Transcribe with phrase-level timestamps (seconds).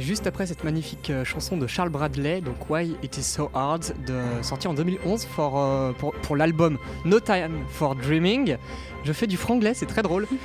[0.00, 3.94] juste après cette magnifique euh, chanson de Charles Bradley, donc Why It Is So Hard,
[4.06, 8.56] de, sortie en 2011 for, euh, pour, pour l'album No Time for Dreaming.
[9.04, 10.26] Je fais du franglais, c'est très drôle.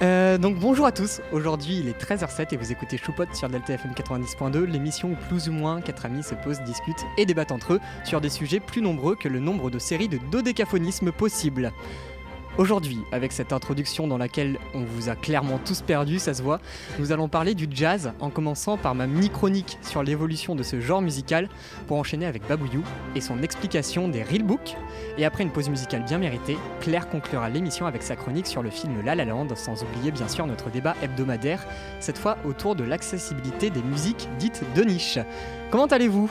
[0.00, 3.74] Euh, donc bonjour à tous, aujourd'hui il est 13h07 et vous écoutez Choupot sur Delta
[3.74, 7.74] FM 90.2, l'émission où plus ou moins quatre amis se posent, discutent et débattent entre
[7.74, 11.72] eux sur des sujets plus nombreux que le nombre de séries de dodécaphonisme possible.
[12.58, 16.60] Aujourd'hui, avec cette introduction dans laquelle on vous a clairement tous perdus, ça se voit,
[16.98, 21.00] nous allons parler du jazz en commençant par ma mini-chronique sur l'évolution de ce genre
[21.00, 21.48] musical
[21.86, 22.82] pour enchaîner avec Babouyou
[23.16, 24.76] et son explication des real books.
[25.16, 28.68] Et après une pause musicale bien méritée, Claire conclura l'émission avec sa chronique sur le
[28.68, 31.64] film La La Land, sans oublier bien sûr notre débat hebdomadaire,
[32.00, 35.18] cette fois autour de l'accessibilité des musiques dites de niche.
[35.70, 36.30] Comment allez-vous?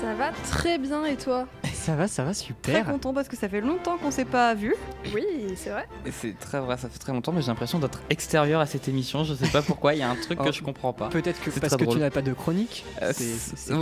[0.00, 2.86] Ça va très bien et toi Ça va, ça va Très super.
[2.86, 4.74] content parce que ça fait longtemps qu'on s'est pas vu.
[5.14, 5.24] Oui,
[5.56, 5.86] c'est vrai.
[6.10, 9.22] C'est très vrai, ça fait très longtemps, mais j'ai l'impression d'être extérieur à cette émission.
[9.24, 11.08] Je sais pas pourquoi, il y a un truc Oh, que je comprends pas.
[11.10, 11.96] Peut-être que C'est parce très que drôle.
[11.96, 12.84] tu n'as pas de chronique.
[13.02, 13.12] Euh,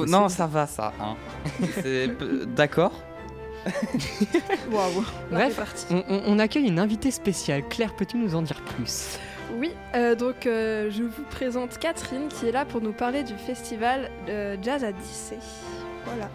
[0.09, 0.93] non, ça va, ça.
[1.01, 1.15] hein.
[1.83, 2.09] C'est-
[2.47, 2.93] D'accord.
[4.73, 5.05] Waouh.
[5.31, 5.87] Bref, c'est parti.
[5.91, 7.63] On, on- on accueille une invitée spéciale.
[7.69, 9.19] Claire, peux-tu nous en dire plus?
[9.59, 13.35] Oui, euh, donc euh, je vous présente Catherine qui est là pour nous parler du
[13.35, 15.37] festival euh, Jazz à Dissé.
[16.05, 16.31] Voilà.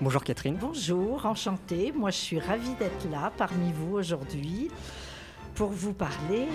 [0.00, 0.56] Bonjour Catherine.
[0.60, 1.92] Bonjour, enchantée.
[1.92, 4.70] Moi, je suis ravie d'être là parmi vous aujourd'hui
[5.54, 6.46] pour vous parler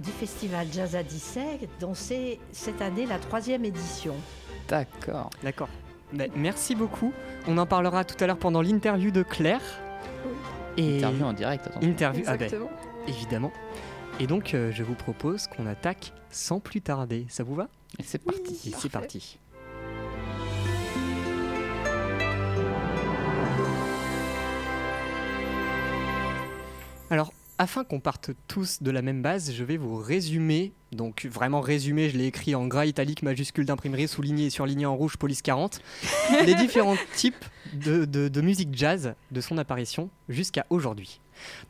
[0.00, 4.14] du festival Jazz à Dissect, dont c'est cette année la troisième édition.
[4.68, 5.30] D'accord.
[5.42, 5.68] D'accord.
[6.12, 7.12] Ben, merci beaucoup.
[7.46, 9.62] On en parlera tout à l'heure pendant l'interview de Claire.
[10.76, 11.80] Et Interview en direct, attends.
[11.80, 12.70] Interview, ah ben, Exactement.
[13.06, 13.52] évidemment.
[14.20, 17.26] Et donc, euh, je vous propose qu'on attaque sans plus tarder.
[17.28, 17.68] Ça vous va?
[18.02, 18.68] C'est parti.
[18.68, 19.38] Et c'est parti.
[27.10, 31.60] Alors, afin qu'on parte tous de la même base, je vais vous résumer, donc vraiment
[31.60, 35.42] résumer, je l'ai écrit en gras italique majuscule d'imprimerie, souligné et surligné en rouge police
[35.42, 35.80] 40,
[36.46, 37.44] les différents types
[37.74, 41.20] de, de- de musique jazz de son apparition jusqu'à aujourd'hui.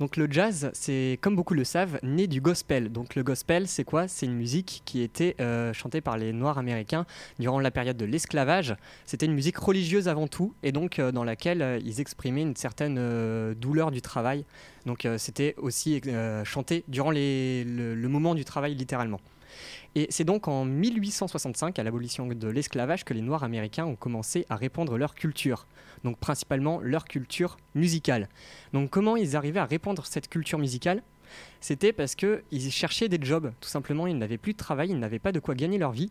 [0.01, 2.91] Donc le jazz, c'est comme beaucoup le savent, né du gospel.
[2.91, 4.09] Donc le gospel, c'est quoi?
[4.09, 7.07] C'est une musique qui était euh, chantée par les Noirs américains
[7.39, 8.75] durant la période de l'esclavage.
[9.07, 12.57] C'était une musique religieuse avant tout, et donc euh, dans laquelle euh, ils exprimaient une
[12.57, 14.45] certaine douleur du travail.
[14.87, 16.01] Donc c'était aussi
[16.45, 19.21] chanté durant le moment du travail littéralement.
[19.95, 24.47] Et c'est donc en 1865, à l'abolition de l'esclavage, que les Noirs américains ont commencé
[24.49, 25.67] à répandre leur culture.
[26.03, 28.29] Donc principalement leur culture musicale.
[28.73, 31.03] Donc comment ils arrivaient à répandre cette culture musicale?
[31.61, 34.07] C'était parce qu'ils cherchaient des jobs, tout simplement.
[34.07, 36.11] Ils n'avaient plus de travail, ils n'avaient pas de quoi gagner leur vie.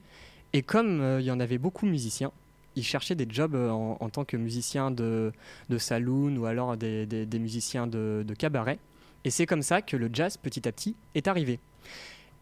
[0.53, 2.31] Et comme euh, il y en avait beaucoup de musiciens,
[2.75, 5.31] ils cherchaient des jobs euh, en, tant que musiciens de,
[5.77, 8.79] saloon ou alors des musiciens de, de cabaret.
[9.25, 11.59] Et c'est comme ça que le jazz, petit à petit, est arrivé.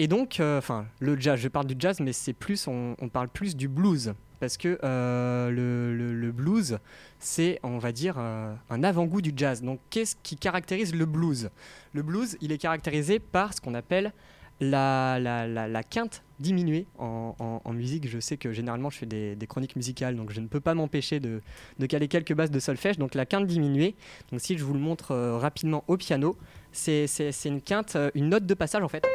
[0.01, 3.29] Et donc, euh, enfin, le jazz, je parle du jazz, mais c'est plus, on, parle
[3.29, 4.15] plus du blues.
[4.39, 6.79] Parce que euh, le, blues,
[7.19, 9.61] c'est, on va dire, euh, un avant-goût du jazz.
[9.61, 11.51] Donc, qu'est-ce qui caractérise le blues?
[11.93, 14.11] Le blues, il est caractérisé par ce qu'on appelle
[14.59, 18.09] la, quinte diminuée en, musique.
[18.09, 21.19] Je sais que généralement, je fais des, chroniques musicales, donc je ne peux pas m'empêcher
[21.19, 21.43] de,
[21.77, 22.97] de caler quelques bases de solfège.
[22.97, 23.93] Donc, la quinte diminuée,
[24.31, 26.39] donc si je vous le montre rapidement au piano,
[26.71, 27.05] c'est
[27.45, 29.05] une quinte, une note de passage en fait,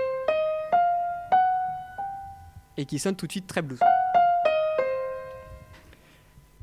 [2.76, 3.80] et qui sonne tout de suite très blues.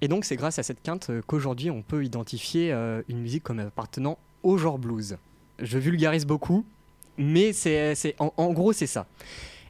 [0.01, 3.43] Et donc c'est grâce à cette quinte euh, qu'aujourd'hui on peut identifier euh, une musique
[3.43, 5.17] comme appartenant au genre blues.
[5.59, 6.65] Je vulgarise beaucoup,
[7.17, 9.05] mais c'est en, en gros c'est ça.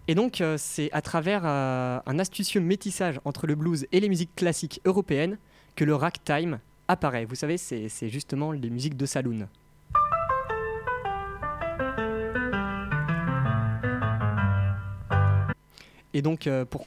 [0.07, 4.35] Et donc euh, c'est à travers un astucieux métissage entre le blues et les musiques
[4.35, 5.37] classiques européennes
[5.75, 7.25] que le ragtime apparaît.
[7.25, 9.47] Vous savez, c'est justement les musiques de saloon.
[16.15, 16.85] Et donc, euh, pour,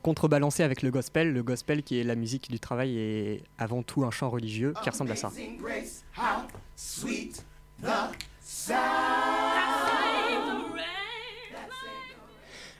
[0.00, 4.04] contrebalancer avec le gospel, le gospel qui est la musique du travail est avant tout
[4.04, 5.30] un chant religieux qui ressemble à ça.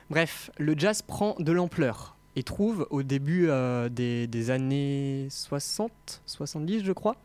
[0.09, 6.23] Bref, le jazz prend de l'ampleur et trouve au début euh, des, des années 60,
[6.27, 7.17] 70 je crois,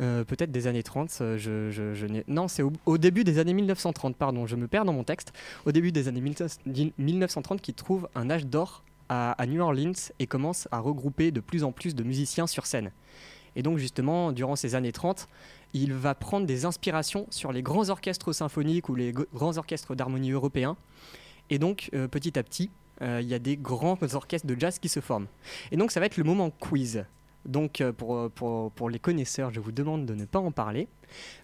[0.00, 4.54] euh, peut-être des années 30, euh, non c'est au, début des années 1930, pardon, je
[4.54, 5.32] me perds dans mon texte,
[5.66, 10.26] au début des années 19- 1930 qui trouve un âge d'or à, New Orleans et
[10.26, 12.92] commence à regrouper de plus en plus de musiciens sur scène.
[13.56, 15.26] Et donc justement, durant ces années 30,
[15.72, 20.30] il va prendre des inspirations sur les grands orchestres symphoniques ou les grands orchestres d'harmonie
[20.30, 20.76] européens.
[21.50, 22.70] Et donc, euh, petit à petit,
[23.00, 25.28] il y a des grands orchestres de jazz qui se forment.
[25.70, 27.04] Et donc, ça va être le moment quiz.
[27.44, 30.50] Donc, euh, pour, euh, pour, pour les connaisseurs, je vous demande de ne pas en
[30.52, 30.88] parler.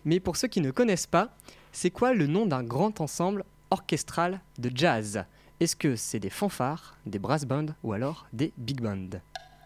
[0.05, 1.35] Mais pour ceux qui ne connaissent pas,
[1.73, 5.25] c'est quoi le nom d'un grand ensemble orchestral de jazz?
[5.61, 9.19] Est-ce que c'est des fanfares, des brass bands ou alors des big bands?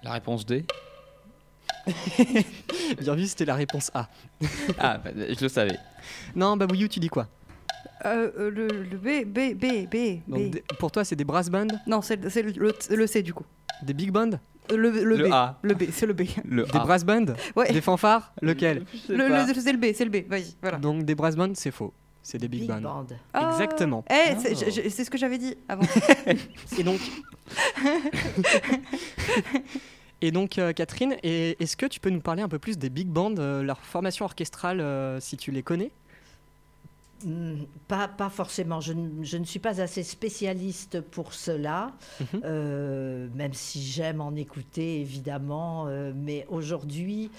[0.02, 0.64] La réponse D.
[3.00, 4.08] Bien vu, c'était la réponse A.
[4.78, 5.78] Ah, bah, je le savais.
[6.36, 7.26] Non, Babouyou, tu dis quoi?
[8.04, 10.50] Euh, euh, le, le B, B, B, B, Donc, B.
[10.52, 13.32] des- Pour toi, c'est des brass bands, Non, c'est c'est le, le- le C du
[13.34, 13.44] coup.
[13.82, 14.38] des big bands,
[14.70, 15.32] Le, le, Le B.
[15.32, 15.58] A.
[15.62, 16.22] Le B, c'est le B.
[16.44, 16.80] Le des A.
[16.80, 17.26] brass bands,
[17.56, 17.72] Ouais.
[17.72, 20.28] des fanfares, lequel c'est le B, c'est le B.
[20.28, 20.78] Vas-y, voilà.
[20.78, 21.92] Donc des brass bands, c'est faux.
[22.22, 22.80] C'est des big, Big bands.
[22.80, 23.06] Band.
[23.32, 23.50] Ah.
[23.52, 24.04] Exactement.
[24.10, 24.40] Eh, Oh.
[24.90, 25.82] c'est ce que j'avais dit avant.
[26.78, 27.00] Et donc,
[30.20, 33.08] et donc euh, Catherine, est-ce que tu peux nous parler un peu plus des big
[33.08, 35.90] bands, euh, leur formation orchestrale, euh, si tu les connais?
[37.88, 38.80] Pas, pas forcément.
[38.80, 42.40] Je, ne- je ne suis pas assez spécialiste pour cela, Mhm.
[42.44, 45.86] euh, même si j'aime en écouter évidemment.
[45.88, 47.30] euh, mais aujourd'hui,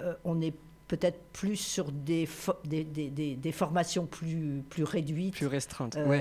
[0.00, 0.54] euh, on est
[0.88, 5.34] peut-être plus sur des, fo- des, des- des- des formations plus, plus réduites.
[5.34, 5.96] Plus restreintes.
[5.96, 6.20] Ouais.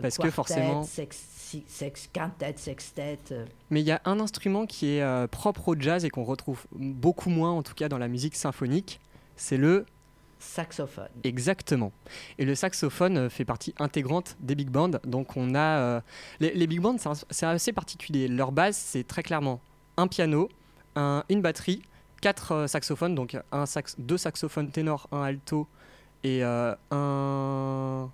[0.00, 3.18] parce que quartet, forcément- Sex, sex, quintet, sextet.
[3.32, 6.66] euh, Mais il y a un instrument qui est propre au jazz et qu'on retrouve
[6.72, 9.00] beaucoup moins, en tout cas dans la musique symphonique.
[9.36, 9.84] C'est le
[10.38, 11.08] saxophone.
[11.24, 11.92] Exactement.
[12.38, 14.90] Et le saxophone euh, fait partie intégrante des big bands.
[15.04, 16.00] Donc on a euh,
[16.40, 16.96] les, big bands,
[17.30, 18.28] c'est assez particulier.
[18.28, 19.60] Leur base, c'est très clairement
[19.96, 20.48] un piano,
[20.94, 21.82] un- une batterie,
[22.20, 25.66] quatre euh, saxophones, donc un sax, deux saxophones ténors, un alto
[26.24, 28.08] et un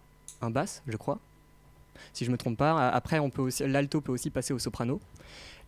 [0.50, 1.18] basse, je crois.
[2.12, 2.88] Si je me trompe pas.
[2.90, 5.00] Après, on peut aussi l'alto peut aussi passer au soprano.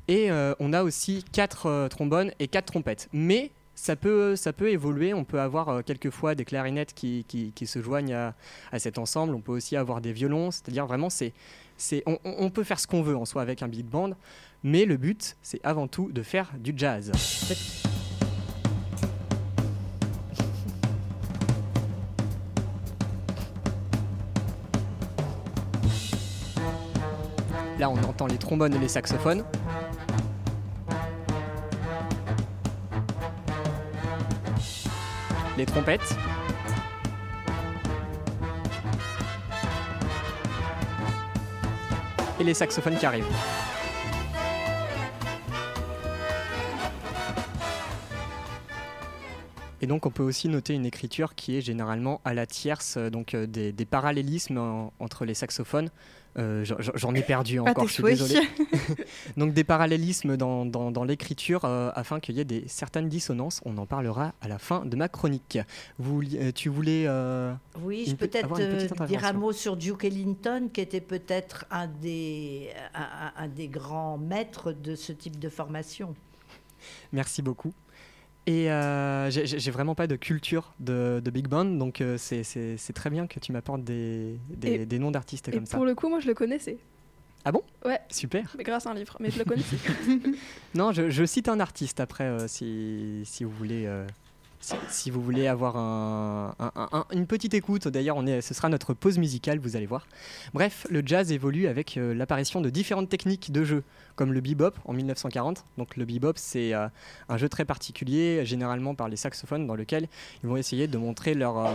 [0.08, 3.08] Et on a aussi quatre trombones et quatre trompettes.
[3.12, 5.14] Mais ça peut, ça peut évoluer.
[5.14, 8.34] On peut avoir euh, quelquefois des clarinettes qui, qui- se joignent à,
[8.72, 9.34] à cet ensemble.
[9.34, 10.50] On peut aussi avoir des violons.
[10.50, 11.32] C'est-à-dire vraiment, c'est,
[11.76, 14.10] c'est, on- on peut faire ce qu'on veut en soi avec un big band.
[14.62, 17.10] Mais le but, c'est avant tout de faire du jazz.
[27.78, 29.44] Là, on entend les trombones et les saxophones.
[35.56, 36.16] Les trompettes.
[42.40, 43.24] Et les saxophones qui arrivent.
[49.80, 53.10] Et donc on peut aussi noter une écriture qui est généralement à la tierce, euh,
[53.10, 55.90] donc euh, des, parallélismes en- entre les saxophones.
[56.36, 58.40] Euh, j'en- ai perdu À encore, je suis désolé.
[59.36, 63.60] Donc des parallélismes dans, dans- dans l'écriture euh, afin qu'il y ait des, certaines dissonances.
[63.64, 65.58] On en parlera à la fin de ma chronique.
[65.98, 67.04] Vous, euh, tu voulais...
[67.06, 71.66] euh, Oui, je pe- peux peut-être dire un mot sur Duke Ellington, qui était peut-être
[71.70, 76.14] un des, un des grands maîtres de ce type de formation.
[77.12, 77.72] Merci beaucoup.
[78.46, 82.42] Et euh, j'ai- vraiment pas de culture de, de big band, donc euh, c'est-
[82.92, 85.76] très bien que tu m'apportes des, des- Et- des noms d'artistes Et comme ça.
[85.78, 86.76] pour le coup, moi je le connaissais.
[88.10, 88.54] Super.
[88.58, 89.76] Mais grâce à un livre, mais je le connaissais.
[90.74, 93.84] Non, je, je cite un artiste après, euh, si, si vous voulez.
[94.88, 98.94] Si, vous voulez avoir un- un- un- un- une petite écoute, d'ailleurs, ce sera notre
[98.94, 100.06] pause musicale, vous allez voir.
[100.54, 103.82] Bref, le jazz évolue avec euh, l'apparition de différentes techniques de jeu,
[104.16, 105.64] comme le bebop en 1940.
[105.78, 106.88] Donc le bebop, c'est euh,
[107.28, 110.08] un jeu très particulier, généralement par les saxophones, dans lequel
[110.42, 111.70] ils vont essayer de montrer leur, euh,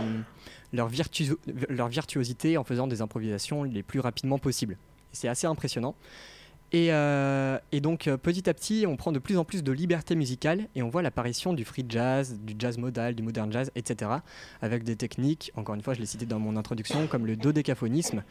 [1.88, 4.74] virtuosité en faisant des improvisations les plus rapidement possible.
[5.12, 5.94] Et C'est assez impressionnant.
[6.72, 9.72] Et, euh, et donc euh, petit à petit, on prend de plus en plus de
[9.72, 13.72] liberté musicale et on voit l'apparition du free jazz, du jazz modal, du modern jazz,
[13.74, 14.10] etc.
[14.62, 18.22] Avec des techniques, encore une fois, je l'ai cité dans mon introduction, comme le dodécaphonisme.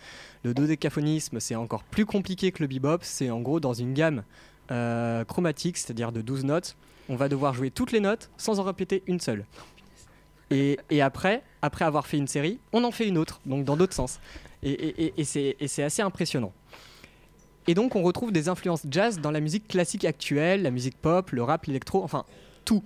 [0.43, 2.99] Le dodécaphonisme, c'est encore plus compliqué que le bebop.
[3.01, 4.23] C'est en gros dans une gamme
[4.71, 6.77] euh, chromatique, c'est-à-dire de 12 notes.
[7.09, 9.45] On va devoir jouer toutes les notes sans en répéter une seule.
[10.51, 13.93] Et, après, après avoir fait une série, on en fait une autre, donc dans d'autres
[13.93, 14.19] sens.
[14.63, 16.53] Et c'est assez impressionnant.
[17.67, 21.31] Et donc on retrouve des influences jazz dans la musique classique actuelle, la musique pop,
[21.31, 22.25] le rap, l'électro, enfin
[22.65, 22.83] tout.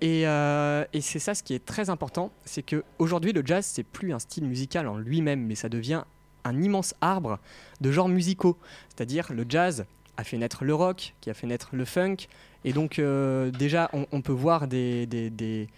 [0.00, 3.66] Et, euh, et c'est ça ce qui est très important, c'est que aujourd'hui le jazz
[3.66, 6.04] c'est plus un style musical en lui-même, mais ça devient
[6.44, 7.38] un immense arbre
[7.80, 8.56] de genres musicaux.
[8.88, 9.84] C'est-à-dire le jazz
[10.16, 12.16] a fait naître le rock, qui a fait naître le funk,
[12.64, 15.68] et donc euh, déjà on, peut voir des,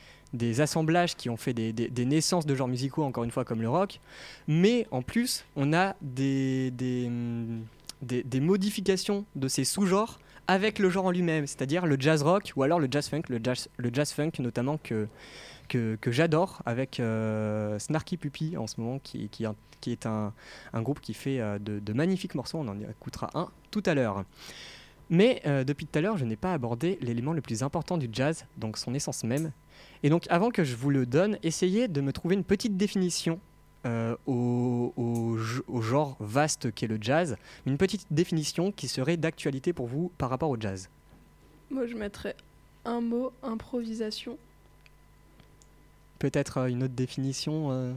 [0.59, 4.01] assemblages qui ont fait des, naissances de genres musicaux, encore une fois comme le rock,
[4.49, 6.73] mais en plus on a des,
[8.03, 10.19] des, modifications de ces sous-genres
[10.49, 13.41] avec le genre en lui-même, c'est-à-dire le jazz rock ou alors le jazz funk, le
[13.43, 15.09] jazz, le jazz funk notamment que,
[15.69, 19.47] que, j'adore avec euh, Snarky Puppy en ce moment, qui, qui,
[19.81, 20.35] qui est un,
[20.73, 23.95] un groupe qui fait euh, de, de magnifiques morceaux, on en écoutera un tout à
[23.95, 24.25] l'heure.
[25.11, 28.09] Mais euh, depuis tout à l'heure, je n'ai pas abordé l'élément le plus important du
[28.11, 29.53] jazz, donc son essence même.
[30.03, 33.39] Et donc avant que je vous le donne, essayez de me trouver une petite définition
[33.85, 37.37] euh, au, au genre vaste qu'est le jazz,
[37.67, 40.89] une petite définition qui serait d'actualité pour vous par rapport au jazz.
[41.71, 42.37] Moi, je mettrais
[42.85, 44.39] un mot improvisation.
[46.19, 47.93] Peut-être euh, une autre définition euh,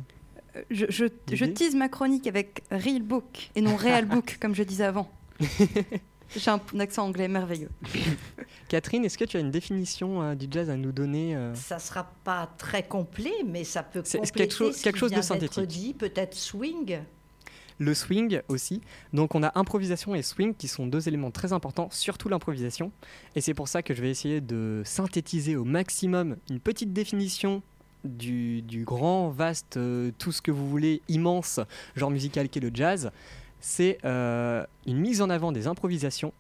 [0.71, 4.85] Je, je, tease ma chronique avec Real Book et non Real Book, comme je disais
[4.85, 5.09] avant.
[6.35, 7.69] J'ai un, un accent anglais merveilleux.
[8.69, 11.79] Catherine, est-ce que tu as une définition euh, du jazz à nous donner euh Ça
[11.79, 15.21] sera pas très complet, mais ça peut compléter quelque chose- ce quelque qui chose de
[15.21, 15.67] synthétique.
[15.67, 16.99] dit, peut-être swing.
[17.77, 18.81] Le swing aussi.
[19.13, 22.91] Donc on a improvisation et swing qui sont deux éléments très importants, surtout l'improvisation.
[23.35, 27.61] Et c'est pour ça que je vais essayer de synthétiser au maximum une petite définition
[28.05, 31.59] du, du grand, vaste, euh, tout ce que vous voulez, immense
[31.95, 33.11] genre musical qu'est le jazz.
[33.67, 36.33] C'est euh, une mise en avant des improvisations,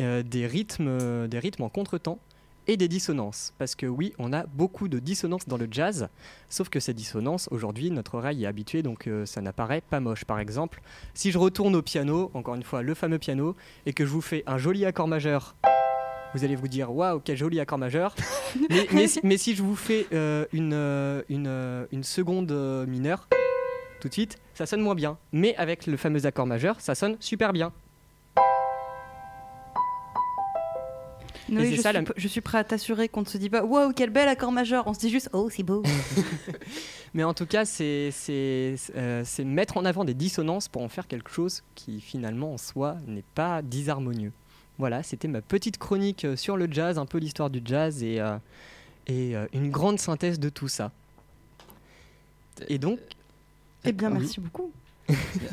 [0.00, 2.20] euh, des, rythmes, euh, des rythmes en contretemps
[2.68, 3.54] et des dissonances.
[3.58, 6.08] Parce que oui, on a beaucoup de dissonances dans le jazz,
[6.48, 10.24] sauf que ces dissonances, aujourd'hui, notre oreille est habituée, donc euh, ça n'apparaît pas moche.
[10.24, 10.80] Par exemple,
[11.12, 14.20] si je retourne au piano, encore une fois, le fameux piano, et que je vous
[14.22, 15.56] fais un joli accord majeur,
[16.34, 18.14] vous allez vous dire waouh, quel joli accord majeur.
[18.70, 20.72] mais, mais si, mais si je vous fais euh, une,
[21.28, 22.52] une, une seconde
[22.86, 23.26] mineure,
[24.00, 25.16] tout de suite, ça sonne moins bien.
[25.30, 27.72] Mais avec le fameux accord majeur, ça sonne super bien.
[31.48, 33.62] C'est je, ça, suis, la- je suis prêt à t'assurer qu'on ne se dit pas
[33.64, 34.88] Waouh, quel bel accord majeur.
[34.88, 35.82] On se dit juste Oh, c'est beau.
[37.14, 41.30] Mais en tout cas, c'est euh, mettre en avant des dissonances pour en faire quelque
[41.30, 44.32] chose qui finalement en soi n'est pas disharmonieux.
[44.76, 48.20] Voilà, c'était ma petite chronique euh, sur le jazz, un peu l'histoire du jazz et,
[48.20, 48.36] euh,
[49.06, 50.90] et euh, une grande synthèse de tout ça.
[52.68, 52.98] Et donc,
[53.84, 54.18] Eh bien, Oui.
[54.20, 54.72] merci beaucoup.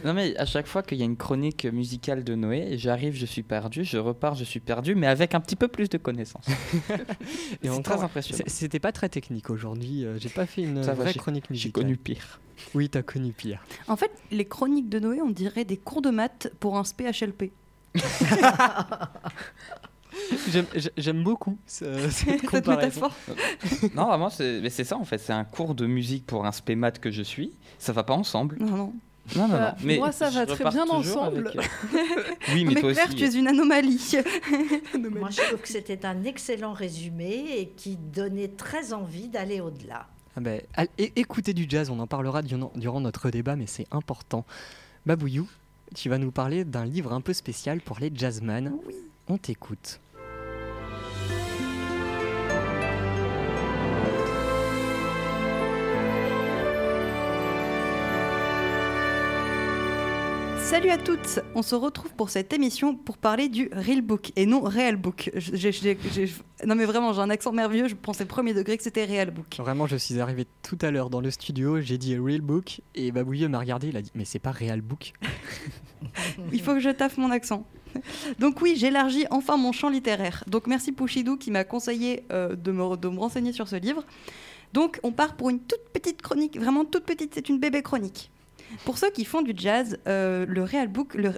[0.03, 3.25] Non mais à chaque fois qu'il y a une chronique musicale de Noé, j'arrive, je
[3.25, 6.46] suis perdu, je repars, je suis perdu, mais avec un petit peu plus de connaissances.
[7.63, 8.44] et C'est très impressionnant.
[8.48, 10.03] c'était pas très technique aujourd'hui.
[10.03, 11.84] euh, J'ai pas fait une Ça va, vraie j'ai- chronique J'ai musicale.
[11.84, 12.41] connu pire.
[12.74, 13.63] Oui, t'as connu pire.
[13.88, 17.53] En fait, les chroniques de Noé, on dirait des cours de maths pour un SPHLP.
[20.98, 23.13] J'aime- beaucoup ce- cette Cette métaphore.
[23.95, 25.17] non, vraiment, c'est ça en fait.
[25.17, 27.53] C'est un cours de musique pour un spémat que je suis.
[27.79, 28.57] Ça va pas ensemble.
[28.60, 28.93] Non, non.
[29.36, 29.72] Non, non, non.
[29.84, 31.48] Mais moi, ça va très bien ensemble.
[31.48, 31.62] avec, euh,
[32.53, 33.15] Oui, mais, Mais toi Claire, aussi.
[33.15, 34.12] tu es une anomalie.
[35.00, 40.05] Moi, je trouve que c'était un excellent résumé et qui donnait très envie d'aller au-delà.
[40.38, 40.62] Ah ben,
[41.15, 44.45] écoutez du jazz, on en parlera durant, notre débat, mais c'est important.
[45.07, 45.48] Babouillou,
[45.95, 48.74] tu vas nous parler d'un livre un peu spécial pour les jazzman.
[48.86, 48.93] Oui.
[49.27, 50.00] On t'écoute.
[60.65, 64.48] Salut à toutes, on se retrouve pour cette émission pour parler du Real Book et
[64.48, 65.29] non Real Book.
[66.65, 69.57] Non mais vraiment, j'ai un accent merveilleux, je pensais premier degré que c'était Real Book.
[69.60, 73.12] Vraiment, je suis arrivé tout à l'heure dans le studio, j'ai dit Real Book, et
[73.12, 75.13] Babouillou m'a regardé, il a dit Mais c'est pas Real Book
[76.51, 77.63] Il faut que je taffe mon accent.
[78.39, 80.43] Donc oui, j'élargis enfin mon champ littéraire.
[80.48, 84.03] Donc merci Pouchidou qui m'a conseillé euh, de, me, de me renseigner sur ce livre.
[84.74, 88.31] Donc on part pour une toute petite chronique, vraiment toute petite, c'est une bébé chronique.
[88.84, 91.13] Pour ceux qui font du jazz, euh, le Real Book...
[91.13, 91.34] Le...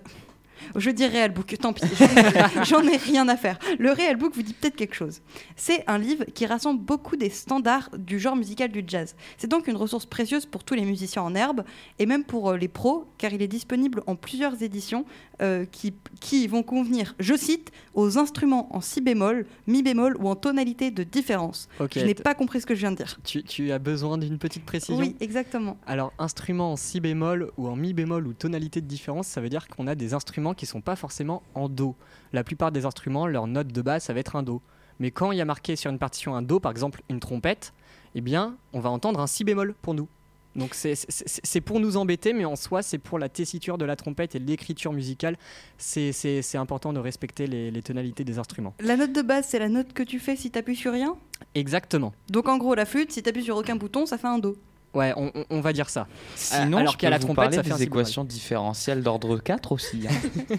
[0.76, 1.84] Je dis Real Book, tant pis,
[2.66, 3.58] j'en ai- rien à faire.
[3.80, 5.22] Le Real Book vous dit peut-être quelque chose.
[5.56, 9.16] C'est un livre qui rassemble beaucoup des standards du genre musical du jazz.
[9.38, 11.64] C'est donc une ressource précieuse pour tous les musiciens en herbe
[12.00, 15.06] et même pour euh, les pros, car il est disponible en plusieurs éditions
[15.42, 20.28] euh, qui, qui vont convenir, je cite, aux instruments en si bémol, mi bémol ou
[20.28, 21.68] en tonalité de différence.
[21.94, 23.20] Je n'ai pas compris ce que je viens de dire.
[23.24, 24.98] tu, tu as besoin d'une petite précision?
[24.98, 25.78] Oui, exactement.
[25.86, 29.50] Alors, instrument en si bémol ou en mi bémol ou tonalité de différence, ça veut
[29.50, 31.96] dire qu'on a des instruments qui sont pas forcément en do.
[32.34, 34.62] La plupart des instruments, leur note de base, ça va être un do.
[35.00, 37.74] Mais quand il y a marqué sur une partition un do, par exemple une trompette,
[38.16, 40.08] eh bien, on va entendre un si bémol pour nous.
[40.56, 44.34] Donc c'est- pour nous embêter, mais en soi, c'est pour la tessiture de la trompette
[44.34, 45.38] et l'écriture musicale.
[45.78, 48.74] C'est important de respecter les, les tonalités des instruments.
[48.80, 51.16] La note de base, c'est la note que tu fais si tu appuies sur rien?
[51.54, 52.12] Exactement.
[52.30, 54.56] Donc en gros, la flûte, si tu appuies sur aucun bouton, ça fait un do.
[54.94, 56.08] Ouais, on, va dire ça.
[56.36, 60.08] Sinon, alors qu'à la vous trompette, ça fait des équations différentielles d'ordre 4 aussi.
[60.10, 60.56] hein.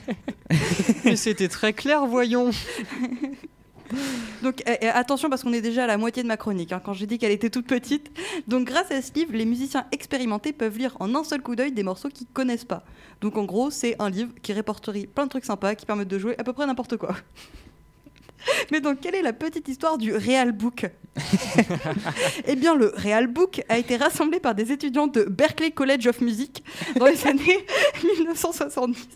[1.04, 2.50] Mais c'était très clair, voyons.
[4.42, 6.80] Donc eh, eh, attention parce qu'on est déjà à la moitié de ma chronique hein,
[6.84, 8.10] quand j'ai dit qu'elle était toute petite.
[8.46, 11.72] Donc grâce à ce livre, les musiciens expérimentés peuvent lire en un seul coup d'œil
[11.72, 12.84] des morceaux qu'ils connaissent pas.
[13.20, 16.18] Donc en gros, c'est un livre qui répertorie plein de trucs sympas qui permettent de
[16.18, 17.16] jouer à peu près n'importe quoi.
[18.70, 20.86] Mais donc quelle est la petite histoire du Real Book
[22.46, 26.20] Eh bien le Real Book a été rassemblé par des étudiants de Berklee College of
[26.20, 26.62] Music
[26.96, 27.66] dans les années
[28.04, 29.08] 1970.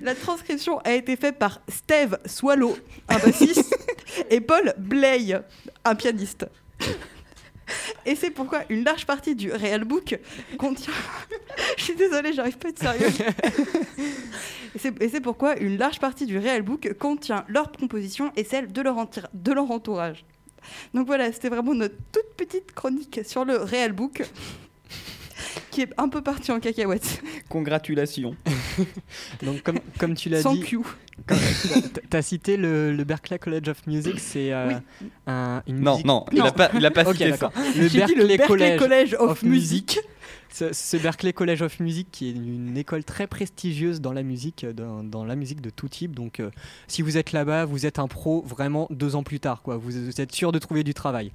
[0.00, 2.76] La transcription a été faite par Steve Swallow,
[3.08, 3.76] un bassiste,
[4.30, 5.34] et Paul Bley,
[5.84, 6.46] un pianiste.
[8.06, 10.18] Et c'est pourquoi une large partie du Real Book
[10.58, 10.92] contient.
[11.76, 13.18] Je suis désolée, j'arrive pas à être sérieuse.
[15.00, 18.80] et c'est- pourquoi une large partie du Real Book contient leur composition et celle de
[18.82, 18.96] leur,
[19.34, 20.24] de leur entourage.
[20.94, 24.22] Donc voilà, c'était vraiment notre toute petite chronique sur le Real Book.
[25.78, 28.34] Qui est un peu parti en cacahuète, Congratulations.
[29.44, 30.80] Donc, comme, comme tu l'as sans dit, Q.
[31.28, 34.68] tu as cité le, le Berklee College of Music, c'est euh,
[35.00, 35.06] Oui.
[35.28, 37.52] un, une Non, musique- non, il a pas, il a pas Ok, cité ça.
[37.76, 39.96] Le Berklee, le Berklee College, College of, of Music.
[39.96, 40.00] Music.
[40.52, 44.64] Ce, ce Berklee College of Music qui est une école très prestigieuse dans la musique,
[44.64, 46.14] euh, dans, dans la musique de tout type.
[46.16, 46.50] Donc, euh,
[46.88, 49.62] si vous êtes là-bas, vous êtes un pro vraiment deux ans plus tard.
[49.62, 49.76] Quoi.
[49.76, 51.30] Vous, vous êtes sûr de trouver du travail.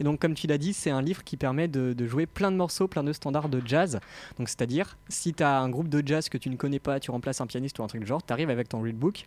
[0.00, 2.56] Et donc, comme tu l'as dit, c'est un livre qui permet de, jouer plein de
[2.56, 4.00] morceaux, plein de standards de jazz.
[4.38, 7.10] Donc, c'est-à-dire, si tu as un groupe de jazz que tu ne connais pas, tu
[7.10, 9.26] remplaces un pianiste ou un truc du genre, tu arrives avec ton readbook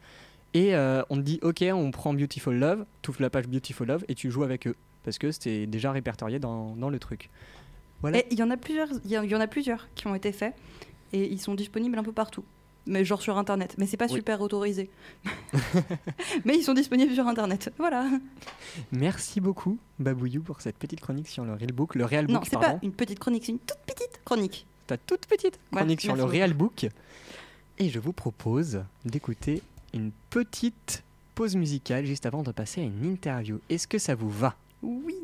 [0.54, 3.88] et euh, on te dit, ok, on prend Beautiful Love, tu ouvres la page Beautiful
[3.88, 4.76] Love et tu joues avec eux.
[5.04, 7.30] Parce que c'est déjà répertorié dans, dans le truc.
[8.02, 8.20] Voilà.
[8.32, 10.56] Il il y en a plusieurs qui ont été faits
[11.14, 12.44] et ils sont disponibles un peu partout.
[12.88, 14.16] Mais genre sur internet, mais c'est pas Oui.
[14.16, 14.90] super autorisé.
[16.46, 17.72] mais ils sont disponibles sur internet.
[17.78, 18.10] Voilà.
[18.92, 21.96] Merci beaucoup, Babouyou, pour cette petite chronique sur le Real Book.
[21.96, 22.80] Le Real non, Book, c'est pardon.
[22.80, 24.66] pas une petite chronique, c'est une toute petite chronique.
[24.88, 26.88] Ta toute petite Ouais, chronique sur le Real Book.
[27.80, 29.62] Et je vous propose d'écouter
[29.94, 31.04] une petite
[31.36, 33.60] pause musicale juste avant de passer à une interview.
[33.70, 34.56] Est-ce que ça vous va?
[34.82, 35.16] Oui.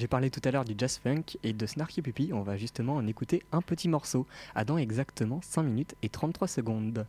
[0.00, 2.30] J'ai parlé tout à l'heure du jazz funk et de Snarky Puppy.
[2.32, 4.26] On va justement en écouter un petit morceau.
[4.54, 7.06] À dans exactement 5 minutes et 33 secondes.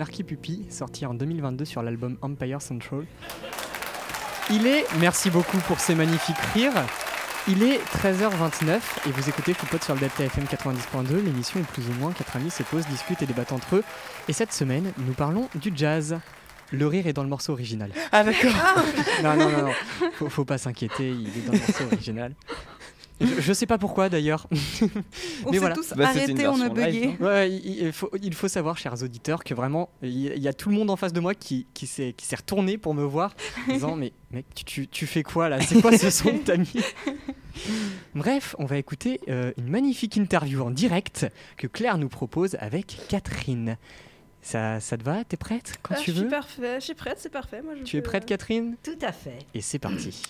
[0.00, 3.04] Snarky Puppy, sorti en 2022 sur l'album Empire Central.
[4.50, 6.86] Il est, merci beaucoup pour ces magnifiques rires,
[7.46, 11.86] il est 13h29 et vous écoutez Footpod sur le Delta FM 90.2, l'émission où plus
[11.86, 13.84] ou moins quatre amis se posent, discutent et débattent entre eux.
[14.26, 16.18] Et cette semaine, nous parlons du jazz.
[16.72, 17.90] Le rire est dans le morceau original.
[18.10, 18.54] Ah d'accord.
[19.22, 20.10] Non, non, non, non.
[20.14, 22.32] Faut, faut pas s'inquiéter, il est dans le morceau original.
[23.20, 24.46] Je, je sais pas pourquoi d'ailleurs.
[25.44, 25.74] On s'est voilà.
[25.74, 27.16] tous Bah, arrêtés, on a bugué.
[27.20, 30.48] Ouais, il, il faut, il faut savoir, chers auditeurs, que vraiment, il y, il y
[30.48, 32.94] a tout le monde en face de moi qui, qui s'est qui s'est retourné pour
[32.94, 33.34] me voir,
[33.68, 35.60] en disant Mais mec, tu, tu- tu fais quoi là?
[35.60, 36.72] C'est quoi ce son que t'as mis
[38.14, 42.96] Bref, on va écouter euh, une magnifique interview en direct que Claire nous propose avec
[43.08, 43.76] Catherine.
[44.42, 45.22] Ça, ça te va?
[45.24, 45.74] T'es prête?
[45.82, 46.28] Quand Ah, tu je suis veux?
[46.30, 47.60] parfait, je suis prête, c'est parfait.
[47.62, 48.76] Moi, je Tu es prête, Catherine?
[48.82, 49.38] Tout à fait.
[49.52, 50.22] Et c'est parti.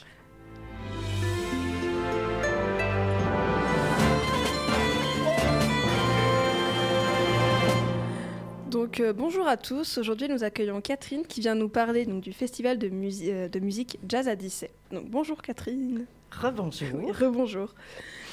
[8.70, 9.98] Donc euh, bonjour à tous.
[9.98, 13.58] Aujourd'hui, nous accueillons Catherine qui vient nous parler donc, du festival de, musi- euh, de
[13.58, 14.70] musique Jazz à Dissay.
[14.92, 16.06] Donc bonjour Catherine.
[16.30, 17.00] Rebonjour.
[17.18, 17.74] Rebonjour.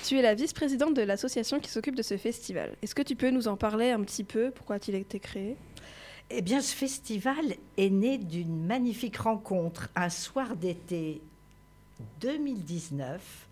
[0.05, 2.75] Tu es la vice-présidente de l'association qui s'occupe de ce festival.
[2.83, 4.51] Est-ce que tu peux nous en parler un petit peu?
[4.51, 5.55] Pourquoi a-t-il été créé?
[6.29, 11.21] Eh bien, ce festival est né d'une magnifique rencontre un soir d'été
[12.21, 13.46] 2019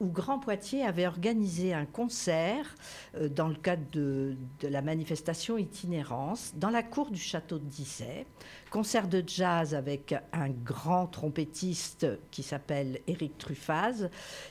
[0.00, 2.74] où Grand Poitiers avait organisé un concert
[3.16, 7.64] euh, dans le cadre de, de la manifestation Itinérance dans la cour du château de
[7.64, 8.26] Dissay.
[8.70, 14.08] Concert de jazz avec un grand trompettiste qui s'appelle Éric Truffaz,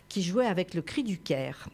[0.08, 1.68] qui jouait avec le Cri du Caire.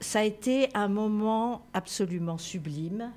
[0.00, 3.12] Ça a été un moment absolument sublime.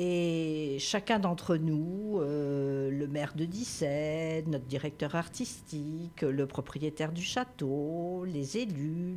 [0.00, 7.24] Et chacun d'entre nous, euh, le maire de Dissay, notre directeur artistique, le propriétaire du
[7.24, 9.16] château, les élus,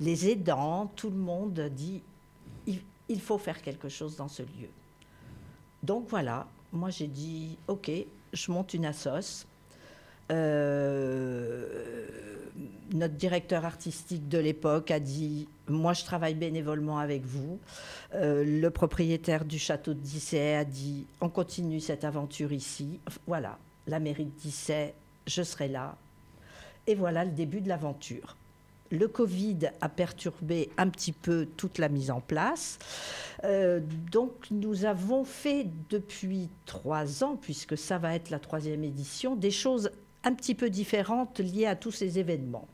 [0.00, 2.02] les, aidants, tout le monde dit
[2.66, 4.68] il, il faut faire quelque chose dans ce lieu.
[5.82, 7.90] Donc voilà, moi j'ai dit ok,
[8.34, 9.46] je monte une assoce.
[10.32, 11.82] Euh,
[12.92, 17.58] notre directeur artistique de l'époque a dit Moi, je travaille bénévolement avec vous.
[18.14, 23.00] Euh, le propriétaire du château de Dissay a dit On continue cette aventure ici.
[23.26, 24.94] Voilà, la mairie de Dissay,
[25.26, 25.96] je serai là.
[26.86, 28.36] Et voilà le début de l'aventure.
[28.90, 32.78] Le Covid a perturbé un petit peu toute la mise en place.
[33.44, 39.34] Euh, donc nous avons fait depuis trois ans, puisque ça va être la troisième édition,
[39.34, 39.90] des choses
[40.24, 42.68] un petit peu différentes liées à tous ces événements.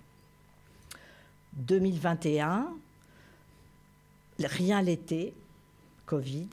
[1.54, 2.68] 2021,
[4.38, 5.34] rien l'été,
[6.06, 6.48] Covid.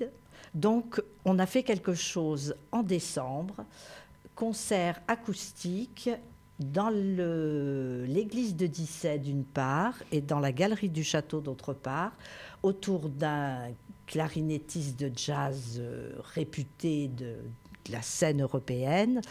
[0.53, 3.65] Donc on a fait quelque chose en décembre,
[4.35, 6.09] concert acoustique
[6.59, 12.13] dans l'église de Dissay d'une part et dans la galerie du château d'autre part,
[12.63, 13.69] autour d'un
[14.07, 17.35] clarinettiste de jazz euh, réputé de
[17.89, 19.21] la scène européenne,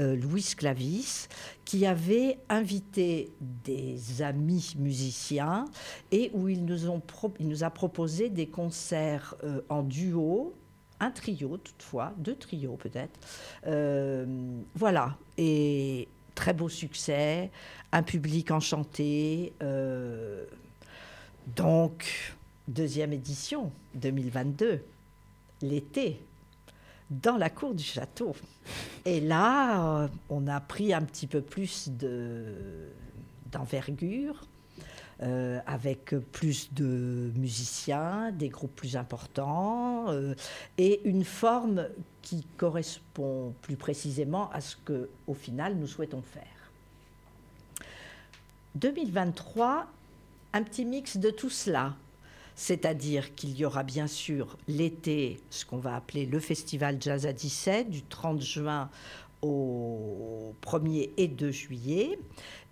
[0.00, 1.28] euh, Louis Clavis,
[1.64, 5.64] qui avait invité des amis musiciens
[6.10, 10.54] et où il nous, a proposé des concerts euh, en duo,
[11.00, 13.18] un trio toutefois, deux trios peut-être.
[13.66, 14.26] Euh,
[14.74, 17.50] voilà, et très beau succès,
[17.92, 19.52] un public enchanté.
[21.56, 22.36] donc,
[22.68, 24.82] deuxième édition, 2022,
[25.62, 26.20] l'été,
[27.10, 28.34] dans la cour du château.
[29.04, 32.88] Et là, euh, on a pris un petit peu plus de-
[33.50, 34.46] d'envergure.
[35.24, 40.34] euh, avec plus de musiciens, des groupes plus importants, euh,
[40.78, 41.86] et une forme
[42.22, 46.42] qui correspond plus précisément à ce que, au final, nous souhaitons faire.
[48.74, 49.86] 2023,
[50.54, 51.94] un petit mix de tout cela.
[52.62, 57.32] C'est-à-dire qu'il y aura bien sûr l'été, ce qu'on va appeler le festival Jazz à
[57.32, 58.88] 17, du 30 juin
[59.42, 62.20] au 1er et 2 juillet.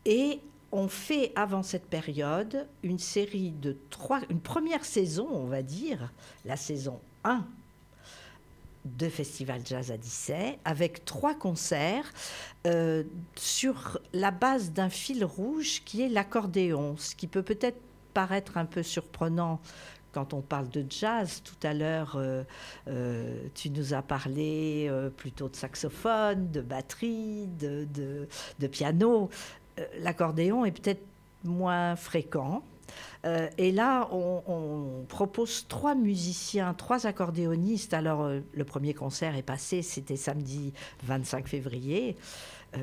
[0.04, 0.38] Et
[0.70, 6.12] on fait avant cette période une série de trois, une première saison, on va dire,
[6.44, 7.44] la saison 1
[8.84, 12.12] de Festival Jazz à Dissay, avec trois concerts
[12.68, 13.02] euh,
[13.34, 17.80] sur la base d'un fil rouge qui est l'accordéon, ce qui peut peut-être
[18.12, 19.60] paraître un peu surprenant
[20.12, 21.42] quand on parle de jazz.
[21.42, 22.42] Tout à l'heure, euh,
[22.88, 27.86] euh, tu nous as parlé euh, plutôt de saxophone, de batterie, de,
[28.58, 29.30] de- piano.
[29.98, 31.02] L'accordéon est peut-être
[31.44, 32.62] moins fréquent.
[33.56, 37.94] Et là, on, on propose trois musiciens, trois accordéonistes.
[37.94, 40.72] Alors, le premier concert est passé, c'était samedi
[41.04, 42.16] 25 février,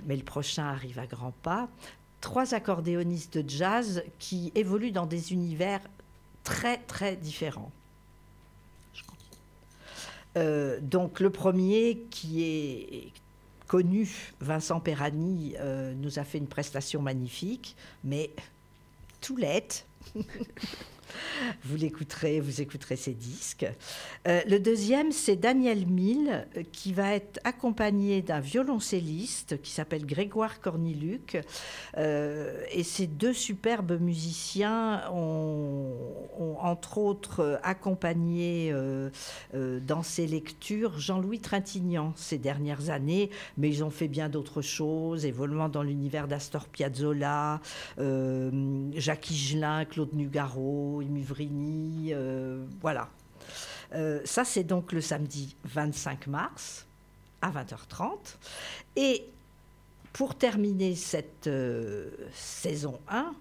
[0.05, 1.69] mais le prochain arrive à grands pas.
[2.27, 5.79] Trois accordéonistes de jazz qui évoluent dans des univers
[6.43, 7.71] très, très différents.
[10.35, 13.13] Euh, donc le premier qui est
[13.65, 18.29] connu, Vincent Perani, euh, nous a fait une prestation magnifique, mais
[19.21, 19.37] tout.
[21.63, 23.65] vous l'écouterez, vous écouterez ses disques.
[24.28, 30.06] Euh, le deuxième, c'est Daniel Mille, euh, qui va être accompagné d'un violoncelliste qui s'appelle
[30.06, 31.38] Grégoire Corniluc.
[31.98, 35.93] Euh, et ces deux superbes musiciens ont,
[36.60, 38.74] entre autres accompagné
[39.54, 45.26] dans ses lectures Jean-Louis Trintignant ces dernières années, mais ils ont fait bien d'autres choses,
[45.26, 47.62] évoluant dans l'univers d'Astor Piazzolla,
[47.98, 53.10] Jacques Higelin, Claude Nougaro, Muvrini, euh, voilà.
[53.93, 56.86] Euh, ça, c'est donc le samedi 25 mars
[57.41, 58.38] à 20h30.
[58.95, 59.25] Et
[60.13, 63.33] pour terminer cette euh, saison 1,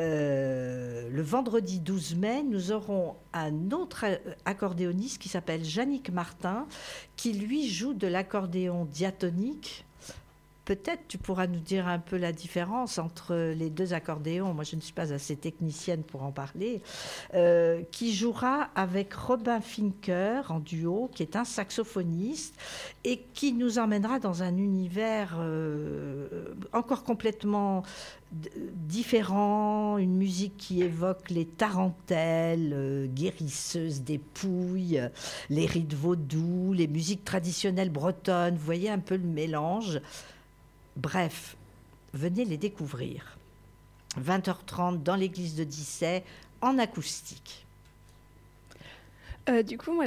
[0.00, 4.04] euh, le vendredi 12 mai, nous aurons un autre
[4.44, 6.66] accordéoniste qui s'appelle Yannick Martin,
[7.16, 9.84] qui lui joue de l'accordéon diatonique.
[10.68, 14.52] Peut-être tu pourras nous dire un peu la différence entre les deux accordéons.
[14.52, 16.82] Moi, je ne suis pas assez technicienne pour en parler.
[17.32, 22.54] Euh, qui jouera avec Robin Finker en duo, qui est un saxophoniste
[23.04, 27.82] et qui nous emmènera dans un univers euh, encore complètement
[28.30, 35.00] différent, une musique qui évoque les tarentelles euh, guérisseuses des pouilles,
[35.48, 38.56] les rites vaudous, les musiques traditionnelles bretonnes.
[38.56, 40.02] Voyez un peu le mélange.
[40.98, 41.56] Bref,
[42.12, 43.38] venez les découvrir.
[44.20, 46.24] 20h30 dans l'église de Dissay
[46.60, 47.64] en acoustique.
[49.48, 50.06] Euh, du coup, moi,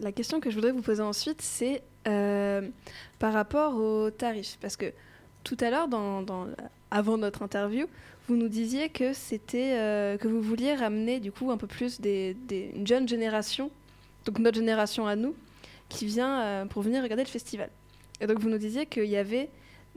[0.00, 2.68] la question que je voudrais vous poser ensuite, c'est euh,
[3.20, 4.58] par rapport aux tarifs.
[4.60, 4.92] Parce que
[5.44, 5.88] tout à l'heure,
[6.90, 7.86] avant notre interview,
[8.26, 9.12] vous nous disiez que
[9.54, 12.36] euh, que vous vouliez ramener du coup un peu plus des,
[12.74, 13.70] une jeune génération,
[14.24, 15.36] donc notre génération à nous,
[15.88, 17.70] qui vient pour venir regarder le festival.
[18.20, 19.48] Et donc vous nous disiez qu'il y avait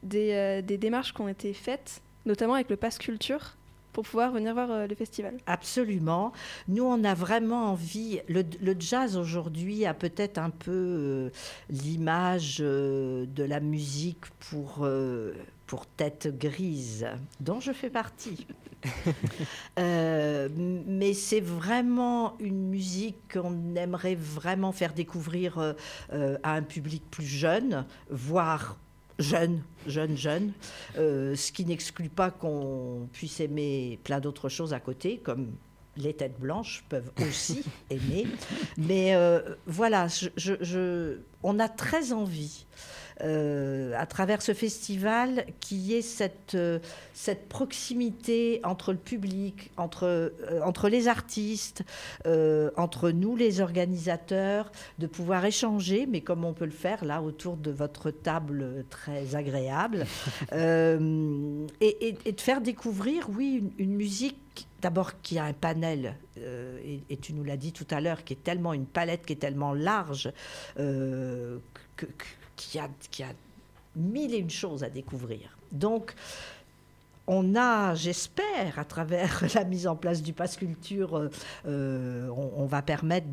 [0.06, 3.58] des, euh, des démarches qui ont été faites, notamment avec le Pass Culture,
[3.96, 5.38] pour pouvoir venir voir euh, le festival.
[5.46, 6.34] Absolument.
[6.68, 8.20] Nous, on a vraiment envie.
[8.28, 11.30] Le, le jazz aujourd'hui a peut-être un peu euh,
[11.70, 15.34] l'image euh, de la musique pour, euh,
[15.66, 17.08] pour tête grise,
[17.40, 18.46] dont je fais partie.
[19.78, 25.76] Euh, mais c'est vraiment une musique qu'on aimerait vraiment faire découvrir
[26.12, 28.78] à un public plus jeune, voire
[29.20, 30.52] jeune, jeune, jeune.
[30.98, 35.52] Euh, ce qui n'exclut pas qu'on puisse aimer plein d'autres choses à côté, comme
[35.98, 38.28] les têtes blanches peuvent aussi aimer.
[38.78, 42.66] Mais euh, voilà, je, je- je- on a très envie.
[43.22, 46.80] Euh, à travers ce festival, qu'il y ait cette, euh,
[47.14, 50.30] cette proximité entre le public, entre, euh,
[50.64, 51.84] entre les artistes,
[52.78, 57.58] entre nous les organisateurs, de pouvoir échanger, mais comme on peut le faire là autour
[57.58, 60.06] de votre table très agréable,
[60.54, 65.54] euh, et, et- et de faire découvrir, oui, une, une musique d'abord qui a un
[65.54, 68.86] panel, euh, et, et tu nous l'as dit tout à l'heure, qui est tellement une
[68.86, 70.32] palette qui est tellement large,
[70.80, 71.58] euh,
[71.96, 72.26] que- que-
[72.56, 73.34] qu'il y a, qu'il y a
[73.96, 75.58] mille et une choses à découvrir.
[75.72, 76.14] Donc,
[77.28, 81.30] on a, j'espère, à travers la mise en place du Pass Culture, euh,
[81.68, 83.28] euh, on, va permettre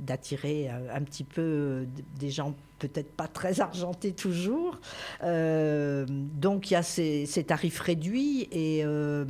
[0.00, 1.84] d'attirer un, un petit peu euh,
[2.18, 4.78] des gens peut-être pas très argentés toujours.
[5.22, 5.83] Euh,
[6.44, 9.24] donc il y a ces, ces tarifs réduits et euh,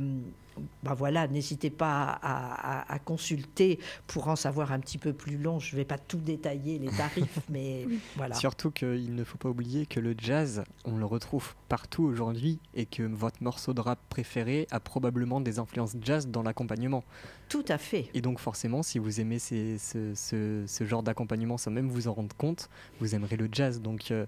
[0.83, 5.37] ben voilà, n'hésitez pas à, à- à consulter pour en savoir un petit peu plus
[5.37, 5.59] long.
[5.59, 7.85] Je ne vais pas tout détailler les tarifs, mais
[8.17, 8.35] voilà.
[8.35, 12.85] Surtout qu'il ne faut pas oublier que le jazz, on le retrouve partout aujourd'hui et
[12.85, 17.03] que votre morceau de rap préféré a probablement des influences jazz dans l'accompagnement.
[17.49, 18.09] Tout à fait.
[18.13, 22.07] Et donc forcément, si vous aimez ces- ce, ce- ce genre d'accompagnement sans même vous
[22.09, 23.81] en rendre compte, vous aimerez le jazz.
[23.81, 24.25] Donc euh,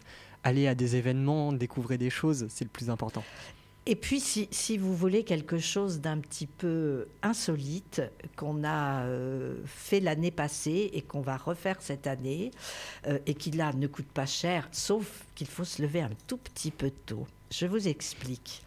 [0.47, 3.23] allez à des événements, découvrez des choses, c'est le plus important.
[3.85, 8.01] Et puis, si, si vous voulez quelque chose d'un petit peu insolite
[8.35, 12.51] qu'on a euh, fait l'année passée et qu'on va refaire cette année,
[13.07, 16.37] euh, et qui là ne coûte pas cher, sauf qu'il faut se lever un tout
[16.37, 17.27] petit peu tôt.
[17.51, 18.61] Je vous explique.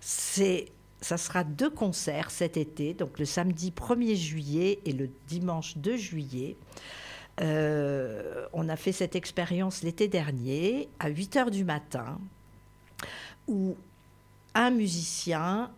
[0.00, 0.66] C'est
[1.02, 5.96] ça sera deux concerts cet été, donc le samedi 1er juillet et le dimanche 2
[5.96, 6.56] juillet.
[7.40, 12.18] Euh, on a fait cette expérience l'été dernier à 8 heures du matin,
[13.46, 13.76] où
[14.54, 15.70] un musicien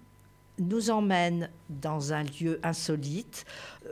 [0.60, 3.44] nous emmène dans un lieu insolite.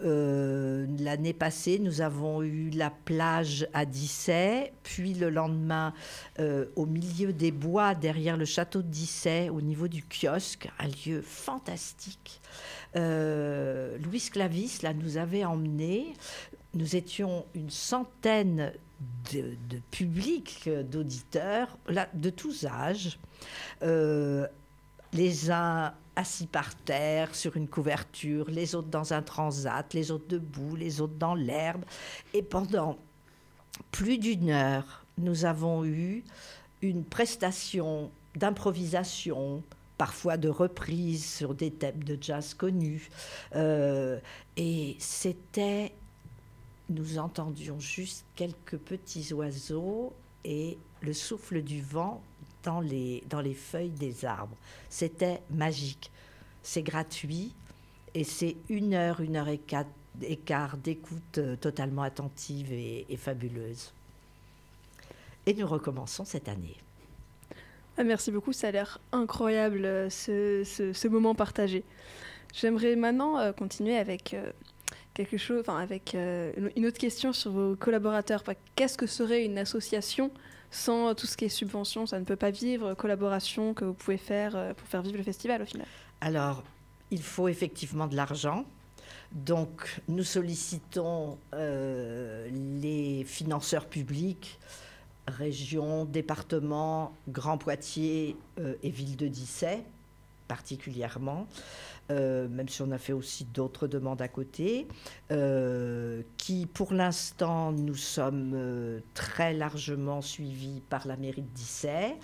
[0.03, 5.95] Euh, L'année passée, nous avons eu la plage à Dissay, puis le lendemain,
[6.41, 10.89] euh, au milieu des bois, derrière le château de Dissay, au niveau du kiosque, un
[10.89, 12.41] lieu fantastique.
[12.95, 16.15] Louis Clavis là, nous avait emmenés.
[16.77, 18.73] Nous étions une centaine
[19.33, 21.79] de, de public, d'auditeurs,
[22.15, 23.19] de tous âges.
[23.83, 24.47] Euh,
[25.13, 30.29] les uns assis par terre sur une couverture, les autres dans un transat, les autres
[30.29, 31.85] debout, les autres dans l'herbe.
[32.35, 32.99] Et pendant
[33.91, 36.25] plus d'une heure, nous avons eu
[36.83, 39.63] une prestation d'improvisation,
[39.99, 43.09] parfois de reprise sur des thèmes de jazz connus.
[43.55, 44.19] Euh,
[44.57, 45.93] et c'était,
[46.89, 50.13] nous entendions juste quelques petits oiseaux
[50.45, 52.23] et le souffle du vent
[52.63, 54.57] dans les, dans les feuilles des arbres.
[54.89, 56.11] C'était magique.
[56.63, 57.53] C'est gratuit
[58.15, 59.85] et c'est une heure, une heure et quart,
[60.23, 63.93] et quart d'écoute euh, totalement attentive et, fabuleuse.
[65.47, 66.77] Et nous recommençons cette année.
[67.99, 71.85] Ah, merci beaucoup, ça a l'air incroyable euh, ce, ce- moment partagé.
[72.53, 74.35] J'aimerais maintenant euh, continuer avec
[75.17, 78.45] quelque chose, enfin avec euh, une- autre question sur vos collaborateurs.
[78.77, 80.31] Qu'est-ce que serait une association
[80.71, 82.07] sans tout ce qui est subvention?
[82.07, 85.25] Ça ne peut pas vivre, collaboration que vous pouvez faire euh, pour faire vivre le
[85.25, 85.87] festival au final.
[86.21, 86.63] Alors,
[87.11, 88.65] il faut effectivement de l'argent.
[89.33, 92.49] Donc, nous sollicitons euh,
[92.81, 94.59] les financeurs publics,
[95.27, 98.37] régions, départements, Grand Poitiers
[98.83, 99.83] et Ville de Dissay,
[100.47, 101.49] particulièrement,
[102.11, 104.87] euh, même si on a fait aussi d'autres demandes à côté,
[105.33, 112.17] euh, qui pour l'instant nous sommes euh, très largement suivis par la mairie de Dissay.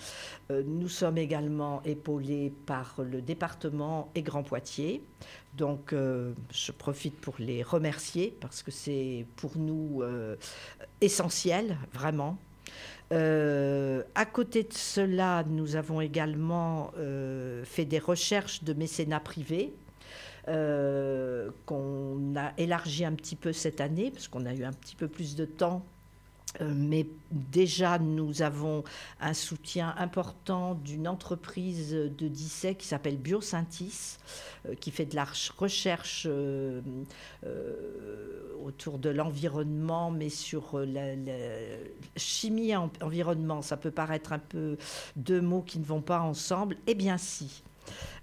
[0.51, 5.03] Nous sommes également épaulés par le département et Grand Poitiers.
[5.57, 10.03] Donc je profite pour les remercier parce que c'est pour nous
[11.01, 12.37] essentiel, vraiment.
[13.13, 19.75] Euh, à côté de cela, nous avons également euh, fait des recherches de mécénat privé
[20.49, 24.97] euh, qu'on a élargi un petit peu cette année parce qu'on a eu un petit
[24.97, 25.85] peu plus de temps.
[26.61, 28.85] Euh, mais déjà, nous avons
[29.21, 34.19] un soutien important d'une entreprise de Dissay qui s'appelle Biosyntis,
[34.69, 36.81] euh, qui fait de la rech- recherche euh,
[38.63, 41.15] autour de l'environnement, mais sur la,
[42.17, 43.63] chimie environnement.
[43.63, 44.77] Ça peut paraître un peu
[45.17, 46.77] deux mots qui ne vont pas ensemble.
[46.87, 47.63] Eh bien, si.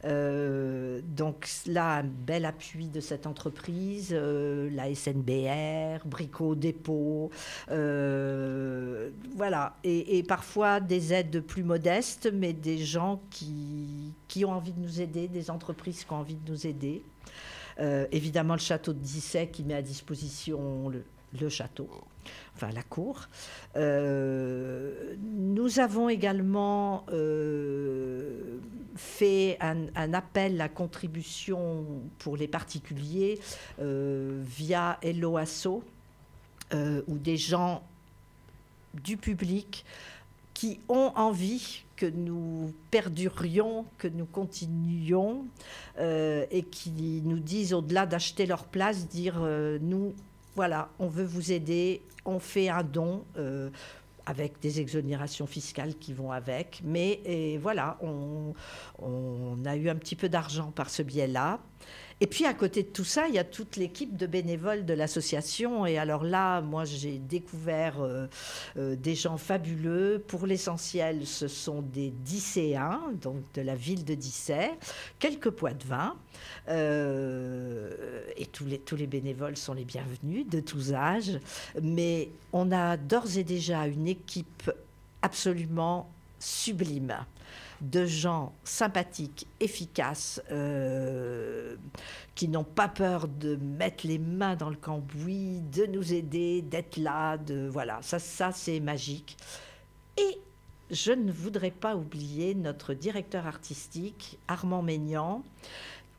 [0.05, 7.32] Euh, donc là, un bel appui de cette entreprise, euh, la SNBR, Brico Dépôt,
[7.70, 14.13] euh, voilà, et, parfois des aides plus modestes, mais des gens qui,
[14.45, 17.03] ont envie de nous aider, des entreprises qui ont envie de nous aider.
[18.11, 21.89] Évidemment, le château de Dissay qui met à disposition le château,
[22.59, 23.28] enfin la cour.
[23.76, 28.59] Euh, nous avons également euh,
[28.95, 31.86] fait un, appel à contribution
[32.17, 33.39] pour les particuliers
[33.80, 35.84] euh, via Hello Asso,
[36.74, 37.82] où des gens
[38.93, 39.86] du public
[40.53, 45.45] qui ont envie que nous perdurions, que nous continuions,
[45.99, 49.39] et qui nous disent, au-delà d'acheter leur place, dire,
[49.82, 50.13] nous,
[50.55, 53.25] voilà, on veut vous aider, on fait un don.
[53.38, 53.69] euh,
[54.25, 56.82] avec des exonérations fiscales qui vont avec.
[56.84, 58.53] Mais voilà, on,
[58.99, 61.59] on a eu un petit peu d'argent par ce biais-là.
[62.22, 64.93] Et puis à côté de tout ça, il y a toute l'équipe de bénévoles de
[64.93, 65.86] l'association.
[65.86, 68.28] Et alors là, moi, j'ai découvert euh,
[68.78, 70.24] euh, des gens fabuleux.
[70.28, 74.72] Pour l'essentiel, ce sont des Dicéens, donc de la ville de Dissay,
[75.17, 76.15] quelques poids de vin.
[76.67, 81.39] Euh, et tous les, tous les bénévoles sont les bienvenus, de tous âges.
[81.82, 84.72] Mais on a d'ores et déjà une équipe
[85.22, 86.09] absolument
[86.39, 87.15] sublime
[87.81, 91.75] de gens sympathiques, efficaces, euh,
[92.35, 96.97] qui n'ont pas peur de mettre les mains dans le cambouis, de nous aider, d'être
[96.97, 99.37] là, de voilà, ça, ça c'est magique.
[100.17, 100.39] Et
[100.91, 105.43] je ne voudrais pas oublier notre directeur artistique, Armand Maignan,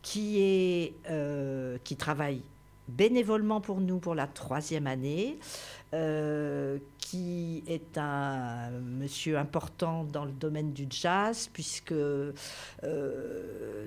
[0.02, 2.42] qui, est, euh, qui travaille
[2.88, 5.38] bénévolement pour nous pour la troisième année,
[5.93, 12.32] euh, qui est un monsieur important dans le domaine du jazz, puisque euh,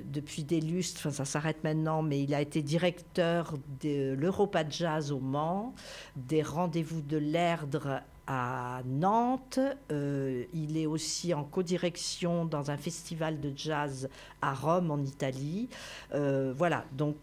[0.03, 5.13] depuis des lustres, enfin ça s'arrête maintenant, mais il a été directeur de l'Europa Jazz
[5.13, 5.73] au Mans,
[6.17, 9.59] des rendez-vous de l'Erdre à Nantes.
[9.91, 14.09] Euh, il est aussi en codirection dans un festival de jazz
[14.41, 15.69] à Rome, en Italie.
[16.11, 17.15] Voilà, donc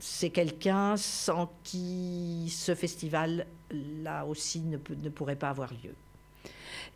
[0.00, 3.46] c'est quelqu'un sans qui ce festival,
[4.02, 5.94] là aussi, ne, peut- ne pourrait pas avoir lieu.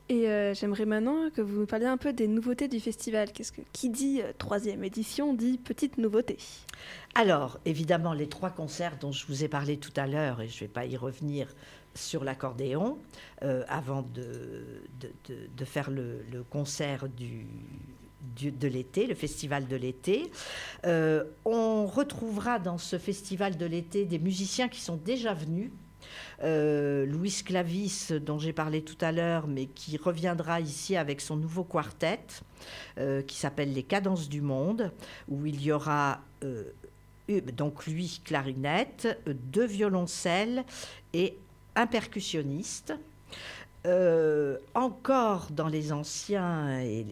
[0.09, 3.33] Et euh, j'aimerais maintenant que vous nous parliez un peu des nouveautés du festival.
[3.33, 6.37] Qu'est-ce que qui dit euh, troisième édition dit petite nouveauté?
[7.15, 10.57] Alors, évidemment, les trois concerts dont je vous ai parlé tout à l'heure, et je
[10.57, 11.49] ne vais pas y revenir
[11.95, 12.99] sur l'accordéon,
[13.43, 17.47] euh, avant de, de, de- de faire le, le concert du,
[18.37, 20.31] de l'été, le festival de l'été.
[20.87, 25.71] Euh, on retrouvera dans ce festival de l'été des musiciens qui sont déjà venus.
[26.43, 31.37] Euh, Louis Clavis, dont j'ai parlé tout à l'heure, mais qui reviendra ici avec son
[31.37, 32.27] nouveau quartet,
[32.99, 34.93] euh, qui s'appelle Les Cadences du Monde,
[35.29, 36.21] où il y aura
[37.55, 40.65] donc lui clarinette, deux violoncelles
[41.13, 41.39] et
[41.77, 42.95] un percussionniste.
[43.85, 47.05] Euh, encore dans les anciens et,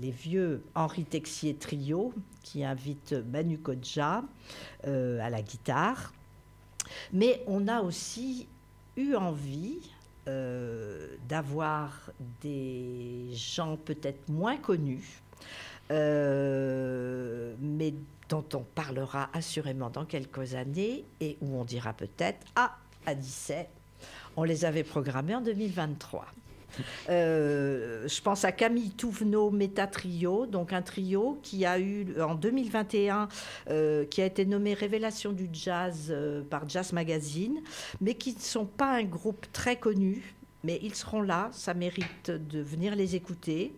[0.00, 4.22] les vieux, Henri Texier Trio, qui invite Manu Kodja
[4.86, 6.12] euh, à la guitare.
[7.12, 8.46] Mais on a aussi
[8.96, 9.80] eu envie
[10.28, 15.20] euh, d'avoir des gens peut-être moins connus,
[15.90, 17.92] mais
[18.28, 23.68] dont on parlera assurément dans quelques années et où on dira peut-être Ah, à 17,
[24.36, 26.26] on les avait programmés en 2023.
[27.08, 32.34] Euh, je pense à Camille Touvenot Méta Trio, donc un trio qui a eu en
[32.34, 33.28] 2021,
[33.70, 37.60] euh, qui a été nommé Révélation du Jazz euh, par Jazz Magazine,
[38.00, 42.30] mais qui ne sont pas un groupe très connu, mais ils seront là, ça mérite
[42.30, 43.74] de venir les écouter.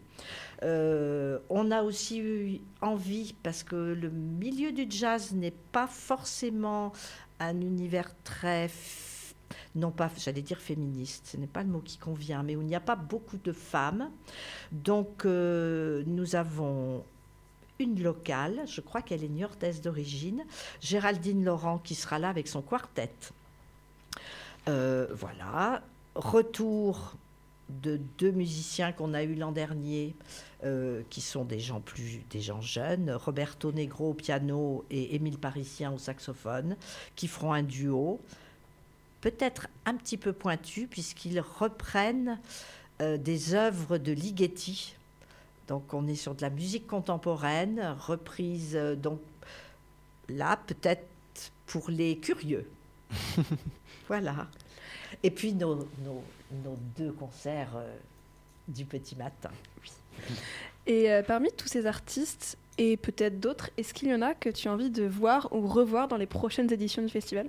[0.62, 6.92] On a aussi eu envie, parce que le milieu du jazz n'est pas forcément
[7.40, 8.70] un univers très,
[9.74, 12.66] non pas, j'allais dire féministe, ce n'est pas le mot qui convient, mais où il
[12.66, 14.10] n'y a pas beaucoup de femmes.
[14.72, 17.04] Donc euh, nous avons
[17.78, 20.44] une locale, je crois qu'elle est niortaise d'origine,
[20.80, 23.12] Géraldine Laurent, qui sera là avec son quartet.
[24.68, 25.82] Euh, voilà.
[26.14, 27.16] Retour
[27.68, 30.14] de deux musiciens qu'on a eu l'an dernier,
[30.64, 35.38] euh, qui sont des gens plus, des gens jeunes, Roberto Negro au piano et Émile
[35.38, 36.76] Parisien au saxophone,
[37.16, 38.20] qui feront un duo,
[39.20, 42.38] peut-être un petit peu pointu, puisqu'ils reprennent
[43.00, 44.94] euh, des œuvres de Ligeti.
[45.68, 49.20] Donc on est sur de la musique contemporaine, reprise euh, donc
[50.28, 51.06] là peut-être
[51.66, 52.68] pour les curieux.
[54.08, 54.46] voilà.
[55.22, 56.24] Et puis nos, nos-
[56.64, 57.96] nos deux concerts euh,
[58.68, 59.50] du petit matin.
[60.86, 64.48] Et euh, parmi tous ces artistes, et peut-être d'autres, est-ce qu'il y en a que
[64.50, 67.48] tu as envie de voir ou revoir dans les prochaines éditions du festival?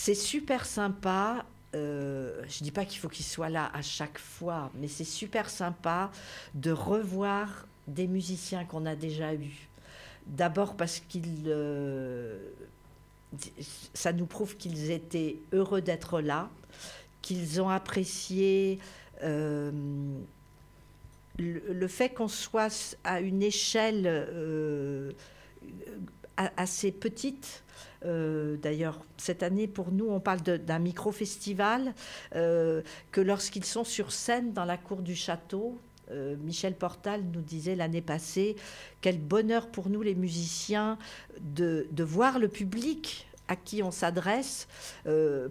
[0.00, 1.44] C'est super sympa.
[1.74, 5.50] euh, je dis pas qu'il faut qu'ils soient là à chaque fois, mais c'est super
[5.50, 6.12] sympa
[6.54, 9.68] de revoir des musiciens qu'on a déjà eus.
[10.26, 12.38] D'abord parce qu'ils, euh,
[13.92, 16.48] ça nous prouve qu'ils étaient heureux d'être là,
[17.20, 18.78] qu'ils ont apprécié
[19.24, 19.72] euh,
[21.38, 24.06] le, fait qu'on soit à une échelle
[26.56, 27.62] assez petite.
[28.04, 31.94] Euh, D'ailleurs, cette année, pour nous, on parle d'un micro-festival,
[32.36, 35.80] euh, que lorsqu'ils sont sur scène dans la cour du château,
[36.10, 38.56] euh, Michel Portal nous disait l'année passée,
[39.00, 40.96] quel bonheur pour nous les musiciens
[41.40, 44.68] de, de voir le public à qui on s'adresse,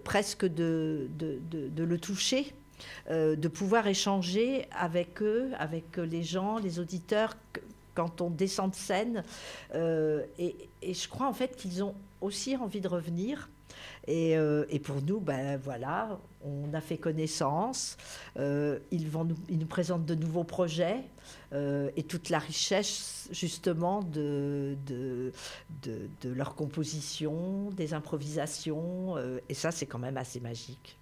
[0.04, 2.54] presque de, de- de- le toucher,
[3.10, 7.36] de pouvoir échanger avec eux, avec les gens, les auditeurs,
[7.98, 9.24] quand on descend de scène.
[9.74, 13.50] Euh, et, je crois en fait qu'ils ont aussi envie de revenir.
[14.06, 17.96] Et, euh, pour nous, ben voilà, on a fait connaissance.
[18.38, 21.02] Euh, ils, vont nous, ils nous présentent de nouveaux projets
[21.52, 25.32] et toute la richesse justement de, de,
[25.82, 29.16] de, leur composition, des improvisations.
[29.48, 30.98] et ça, c'est quand même assez magique.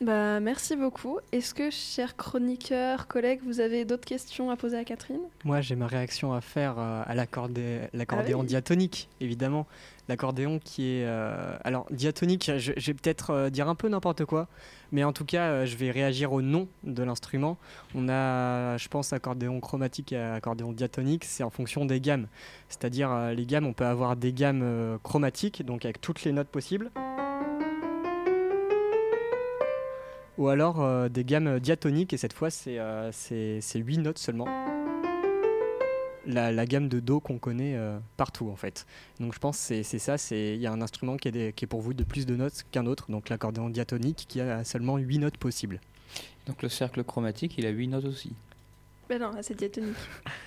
[0.00, 1.18] Bah, merci beaucoup.
[1.32, 5.18] Est-ce que, chers chroniqueurs, collègues, vous avez d'autres questions à poser à Catherine?
[5.44, 8.46] Moi, j'ai ma réaction à faire euh, à l'accordé- l'accordéon Ah oui.
[8.46, 9.66] diatonique, évidemment.
[10.08, 11.04] L'accordéon qui est.
[11.04, 14.46] euh, alors, diatonique, je, je vais peut-être euh, dire un peu n'importe quoi,
[14.92, 17.58] mais en tout cas, je vais réagir au nom de l'instrument.
[17.96, 22.28] On a, je pense, accordéon chromatique et accordéon diatonique, c'est en fonction des gammes.
[22.68, 26.90] C'est-à-dire, les gammes, on peut avoir des gammes chromatiques, donc avec toutes les notes possibles.
[30.38, 34.18] Ou alors euh, des gammes diatoniques, et cette fois, c'est euh, c'est- c'est 8 notes
[34.18, 34.46] seulement
[36.26, 38.86] la, gamme de Do qu'on connaît euh, partout en fait.
[39.18, 41.68] Donc je pense que c'est ça, il y a un instrument qui est, qui est
[41.68, 45.38] pourvu de plus de notes qu'un autre, donc l'accordéon diatonique qui a seulement 8 notes
[45.38, 45.80] possibles.
[46.46, 48.32] Donc le cercle chromatique, il a 8 notes aussi.
[49.08, 49.96] Ben non, c'est diatonique.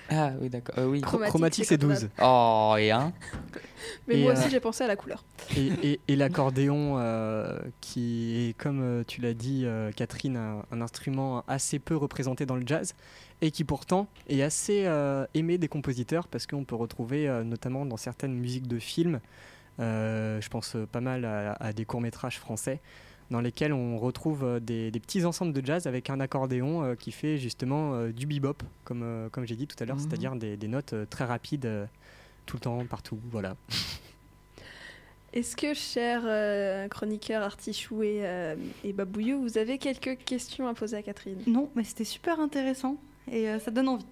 [0.08, 0.76] Ah oui, d'accord.
[0.78, 1.00] Euh, oui.
[1.00, 2.10] Chro- Chromatique, Chromatique, c'est c'est 12.
[2.22, 3.12] Oh, et un
[4.06, 5.24] Mais Et, moi euh, aussi, j'ai pensé à la couleur.
[5.56, 10.64] Et, et- et l'accordéon, euh, qui est, comme euh, tu l'as dit, euh, Catherine, un,
[10.70, 12.94] un instrument assez peu représenté dans le jazz,
[13.40, 17.84] et qui pourtant est assez euh, aimé des compositeurs, parce qu'on peut retrouver euh, notamment
[17.84, 19.18] dans certaines musiques de films,
[19.80, 22.80] euh, je pense euh, pas mal à, à des courts-métrages français,
[23.32, 26.94] dans lesquels on retrouve euh, des, des petits ensembles de jazz avec un accordéon euh,
[26.94, 30.02] qui fait justement euh, du bebop, comme, euh, comme j'ai dit tout à l'heure, Mhm.
[30.02, 31.86] c'est-à-dire des, des notes très rapides euh,
[32.46, 33.18] tout le temps, partout.
[33.30, 33.56] Voilà.
[35.32, 38.54] Est-ce que, chers euh, chroniqueurs Artichou et, euh,
[38.84, 41.38] et Babouillou, vous avez quelques questions à poser à Catherine?
[41.46, 42.98] Non, mais c'était super intéressant
[43.30, 44.04] et euh, ça donne envie.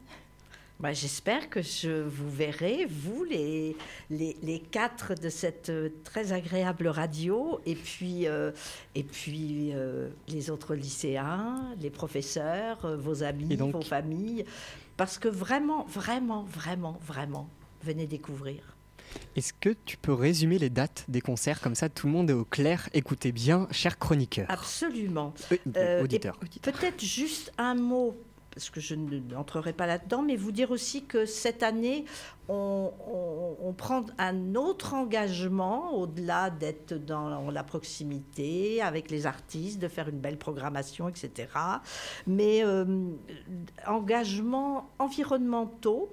[0.81, 3.77] Bah, J'espère que je vous verrai, vous, les,
[4.09, 8.51] les, les quatre de cette euh, très agréable radio, et puis, euh,
[8.95, 14.45] et puis euh, les autres lycéens, les professeurs, vos amis, donc- vos familles.
[14.97, 17.49] Parce que vraiment, vraiment, vraiment, vraiment,
[17.83, 18.77] venez découvrir.
[19.35, 21.61] Est-ce que tu peux résumer les dates des concerts?
[21.61, 25.35] Comme ça tout le monde est au clair Écoutez bien, chers chroniqueurs, Absolument.
[25.77, 26.39] Euh, et auditeurs.
[26.63, 28.17] Peut-être juste un mot,
[28.53, 32.05] parce que je ne- n'entrerai pas là-dedans, mais vous dire aussi que cette année,
[32.49, 40.09] on prend un autre engagement, au-delà d'être dans la proximité avec les artistes, de faire
[40.09, 41.49] une belle programmation, etc.
[42.27, 42.85] Mais euh,
[43.87, 46.11] engagements environnementaux.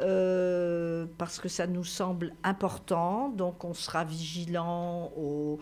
[0.00, 5.58] Euh, parce que ça nous semble important, donc on sera vigilant au,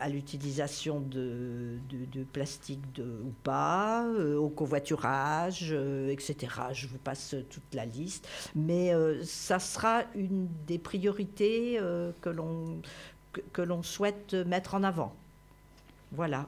[0.00, 6.54] à l'utilisation de, de- plastique de, ou pas, euh, au covoiturage, euh, etc.
[6.72, 8.28] Je vous passe toute la liste.
[8.54, 11.78] Mais euh, ça sera une des priorités
[12.20, 12.80] que l'on
[13.58, 15.14] l'on souhaite mettre en avant.
[16.12, 16.46] Voilà.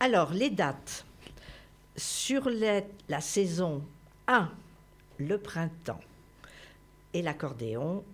[0.00, 1.04] Alors, les dates.
[1.96, 3.82] Sur la saison
[4.26, 4.48] 1,
[5.20, 6.00] le printemps
[7.12, 8.04] et l'accordéon,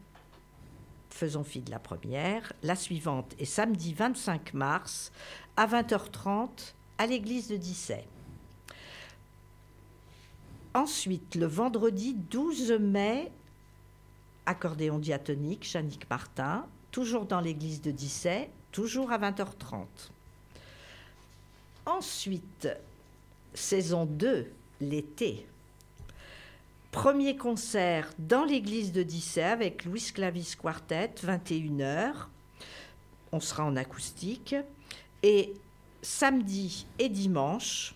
[1.11, 2.53] faisons fi de la première.
[2.63, 5.13] La suivante est samedi 25 mars
[5.57, 8.05] à 20h30 à l'église de Dissay.
[10.75, 13.31] Ensuite, le vendredi 12 mai,
[14.45, 19.87] accordéon diatonique, Chanique Martin, toujours dans l'église de Dissay, toujours à 20h30.
[21.87, 22.69] Ensuite,
[23.55, 24.51] saison 2,
[24.81, 25.47] l'été.
[26.93, 32.13] Premier concert dans l'église de Dissay avec Louis Clavis Quartet, 21h.
[33.33, 34.55] On sera en acoustique.
[35.23, 35.53] Et
[36.03, 37.95] samedi et dimanche,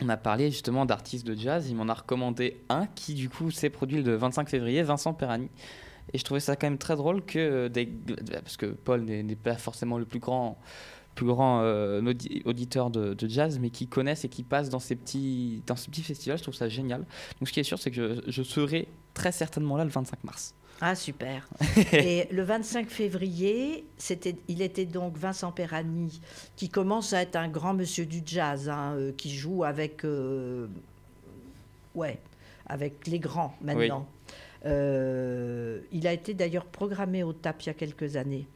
[0.01, 1.69] on a parlé justement d'artistes de jazz.
[1.69, 5.49] Il m'en a recommandé un qui, du coup, s'est produit le 25 février, Vincent Perani.
[6.13, 7.85] Et je trouvais ça quand même très drôle que euh, des,
[8.31, 10.57] parce que Paul n'est pas forcément le plus grand
[11.15, 14.79] plus grand euh, audi- auditeur de, de jazz, mais qui connaissent et qui passent dans
[14.79, 16.37] ces petits dans ces petits festivals.
[16.37, 17.05] Je trouve ça génial.
[17.39, 20.23] Donc ce qui est sûr, c'est que je, je serai très certainement là le 25
[20.23, 20.53] mars.
[20.79, 21.49] Ah, super.
[21.91, 26.21] Et le 25 février, c'était, il était donc Vincent Perani,
[26.55, 30.67] qui commence à être un grand monsieur du jazz, hein, euh, qui joue avec, euh,
[31.95, 32.19] ouais,
[32.67, 34.07] avec les grands maintenant.
[34.65, 38.47] Euh, il a été d'ailleurs programmé au TAP il y a quelques années.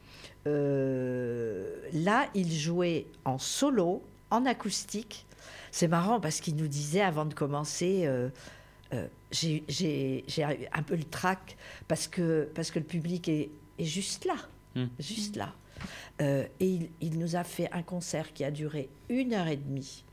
[0.48, 5.26] Euh, là, il jouait en solo, en acoustique.
[5.72, 8.30] C'est marrant parce qu'il nous disait avant de commencer, euh,
[9.32, 9.64] j'ai
[10.74, 11.56] un peu le trac
[11.88, 13.50] parce que, parce que le public est,
[13.80, 14.36] est juste là,
[14.74, 14.86] Hmm.
[15.00, 15.54] juste là.
[16.22, 19.58] Euh, et il, il nous a fait un concert qui a duré une heure et
[19.58, 20.06] demie.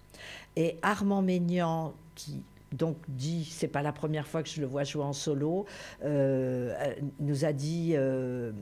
[0.56, 4.84] Et Armand Maignan, qui donc dit, c'est pas la première fois que je le vois
[4.84, 5.66] jouer en solo,
[6.04, 8.52] euh, nous a dit euh,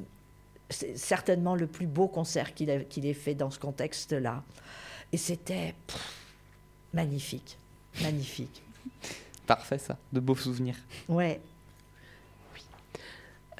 [0.70, 4.42] c'est certainement le plus beau concert qu'il a- qu'il ait fait dans ce contexte-là.
[5.12, 6.14] Et c'était pff,
[6.92, 7.58] magnifique,
[8.02, 8.62] magnifique.
[9.46, 10.76] Parfait ça, de beaux souvenirs.
[11.08, 11.40] Ouais.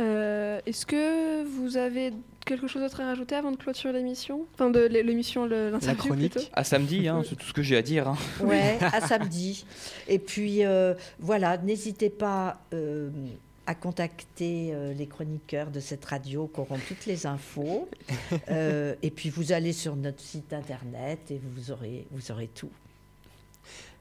[0.00, 2.12] Euh, Est-ce que vous avez
[2.46, 4.46] quelque chose d'autre à rajouter avant de clôturer l'émission?
[4.54, 6.32] Enfin, de l'é- l'émission, l'interview chronique.
[6.32, 6.48] plutôt.
[6.54, 8.08] À samedi, hein, c'est tout ce que j'ai à dire.
[8.08, 8.16] hein.
[8.40, 9.66] Ouais, à samedi.
[10.08, 13.10] Et puis euh, voilà, n'hésitez pas euh,
[13.66, 17.88] à contacter euh, les chroniqueurs de cette radio qui auront toutes les infos.
[18.50, 22.70] Euh, et puis vous allez sur notre site internet et vous aurez, vous aurez tout.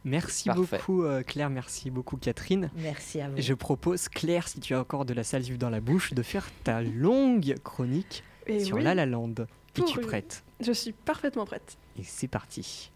[0.04, 0.78] Merci Parfait.
[0.78, 2.70] beaucoup euh, Claire, merci beaucoup Catherine.
[2.76, 3.36] Merci à vous.
[3.42, 6.48] Je propose Claire, si tu as encore de la salive dans la bouche, de faire
[6.64, 9.34] ta longue chronique Et sur oui, La La Land.
[9.74, 10.44] Pour Es-tu prête?
[10.60, 11.78] Je suis parfaitement prête.
[12.00, 12.92] Et c'est parti.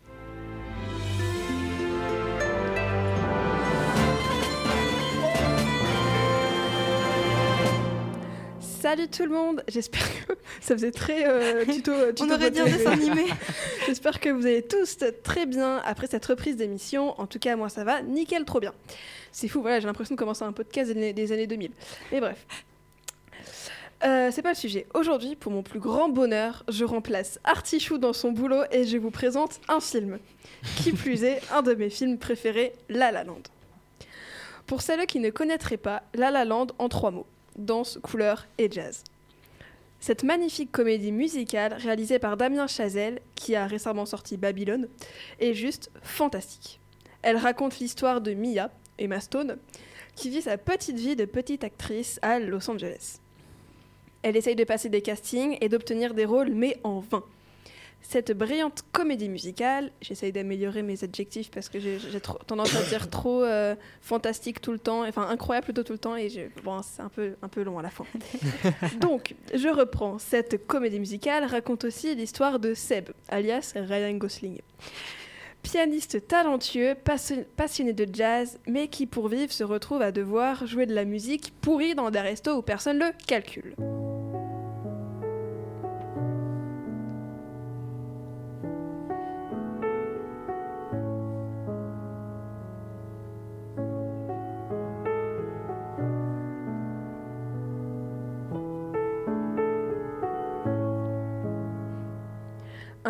[8.61, 12.49] Salut tout le monde J'espère que ça faisait très euh, tuto, euh, tuto On aurait
[12.49, 13.25] dit un dessin animé.
[13.87, 17.19] J'espère que vous allez tous très bien après cette reprise d'émission.
[17.19, 18.73] En tout cas, moi ça va, nickel, trop bien.
[19.33, 21.71] C'est fou, voilà, j'ai l'impression de commencer un podcast des années, des années 2000.
[22.13, 22.45] Mais bref.
[24.03, 24.87] Euh, c'est pas le sujet.
[24.93, 29.11] Aujourd'hui, pour mon plus grand bonheur, je remplace Artichou dans son boulot et je vous
[29.11, 30.19] présente un film.
[30.77, 33.43] Qui plus est, un de mes films préférés, La La Land.
[34.67, 37.27] Pour celles qui ne connaîtraient pas, La La Land en trois mots
[37.59, 39.03] danse, couleur et jazz.
[39.99, 44.87] Cette magnifique comédie musicale réalisée par Damien Chazelle, qui a récemment sorti Babylone,
[45.39, 46.79] est juste fantastique.
[47.21, 49.57] Elle raconte l'histoire de Mia, Emma Stone,
[50.15, 53.19] qui vit sa petite vie de petite actrice à Los Angeles.
[54.21, 57.23] Elle essaye de passer des castings et d'obtenir des rôles, mais en vain.
[58.01, 61.97] Cette brillante comédie musicale, j'essaye d'améliorer mes adjectifs parce que j'ai
[62.47, 66.15] tendance à dire trop euh, fantastique tout le temps, enfin incroyable plutôt tout le temps,
[66.15, 68.05] et je- bon, c'est un peu, un peu long à la fin.
[69.01, 70.17] Donc, je reprends.
[70.17, 74.59] Cette comédie musicale raconte aussi l'histoire de Seb, alias Ryan Gosling.
[75.61, 76.95] Pianiste talentueux,
[77.57, 81.51] passionné de jazz, mais qui pour vivre se retrouve à devoir jouer de la musique
[81.59, 83.75] pourrie dans des restos où personne le calcule.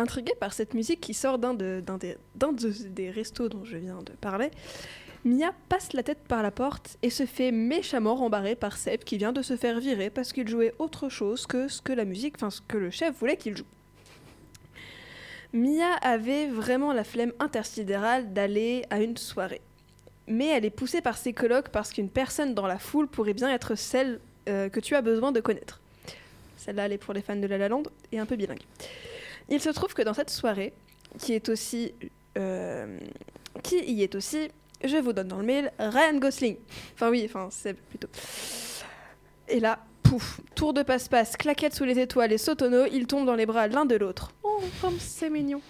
[0.00, 4.12] Intrigué par cette musique qui sort d'un de- d'un des, restos dont je viens de
[4.12, 4.50] parler,
[5.26, 9.18] Mia passe la tête par la porte et se fait méchamment rembarrer par Seb qui
[9.18, 12.36] vient de se faire virer parce qu'il jouait autre chose que ce que la musique,
[12.36, 13.66] enfin ce que le chef voulait qu'il joue.
[15.52, 19.60] Mia avait vraiment la flemme intersidérale d'aller à une soirée.
[20.26, 23.52] Mais elle est poussée par ses colocs parce qu'une personne dans la foule pourrait bien
[23.52, 25.80] être celle euh, que tu as besoin de connaître.
[26.56, 27.82] Celle-là, elle est pour les fans de La La Land
[28.12, 28.62] et un peu bilingue.
[29.50, 30.72] Il se trouve que dans cette soirée,
[31.18, 31.92] qui est aussi...
[32.38, 32.98] euh,
[33.62, 34.48] qui y est aussi,
[34.82, 36.56] je vous donne dans le mail, Ryan Gosling.
[36.94, 38.08] Enfin oui, enfin c'est plutôt...
[39.48, 43.34] Et là, pouf, tour de passe-passe, claquette sous les étoiles et sautonneau, ils tombent dans
[43.34, 44.32] les bras l'un de l'autre.
[44.44, 45.60] Oh, comme c'est mignon.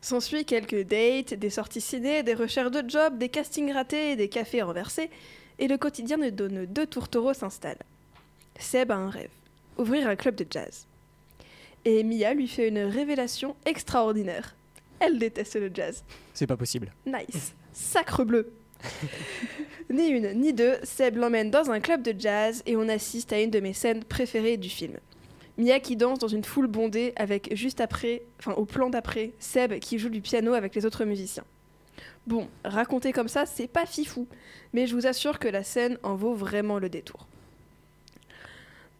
[0.00, 4.62] S'ensuit quelques dates, des sorties ciné, des recherches de job, des castings ratés, des cafés
[4.62, 5.10] renversés,
[5.58, 7.78] et le quotidien de nos deux tourtereaux s'installe.
[8.60, 9.30] Seb a un rêve,
[9.76, 10.86] ouvrir un club de jazz.
[11.88, 14.54] Et Mia lui fait une révélation extraordinaire.
[15.00, 16.04] Elle déteste le jazz.
[16.34, 16.92] C'est pas possible.
[17.06, 17.54] Nice.
[17.72, 18.52] Sacre bleu.
[19.90, 23.40] ni une, ni deux, Seb l'emmène dans un club de jazz et on assiste à
[23.40, 24.98] une de mes scènes préférées du film.
[25.56, 29.78] Mia qui danse dans une foule bondée avec juste après, enfin au plan d'après, Seb
[29.78, 31.44] qui joue du piano avec les autres musiciens.
[32.26, 34.28] Bon, raconter comme ça, c'est pas fifou,
[34.74, 37.26] mais je vous assure que la scène en vaut vraiment le détour.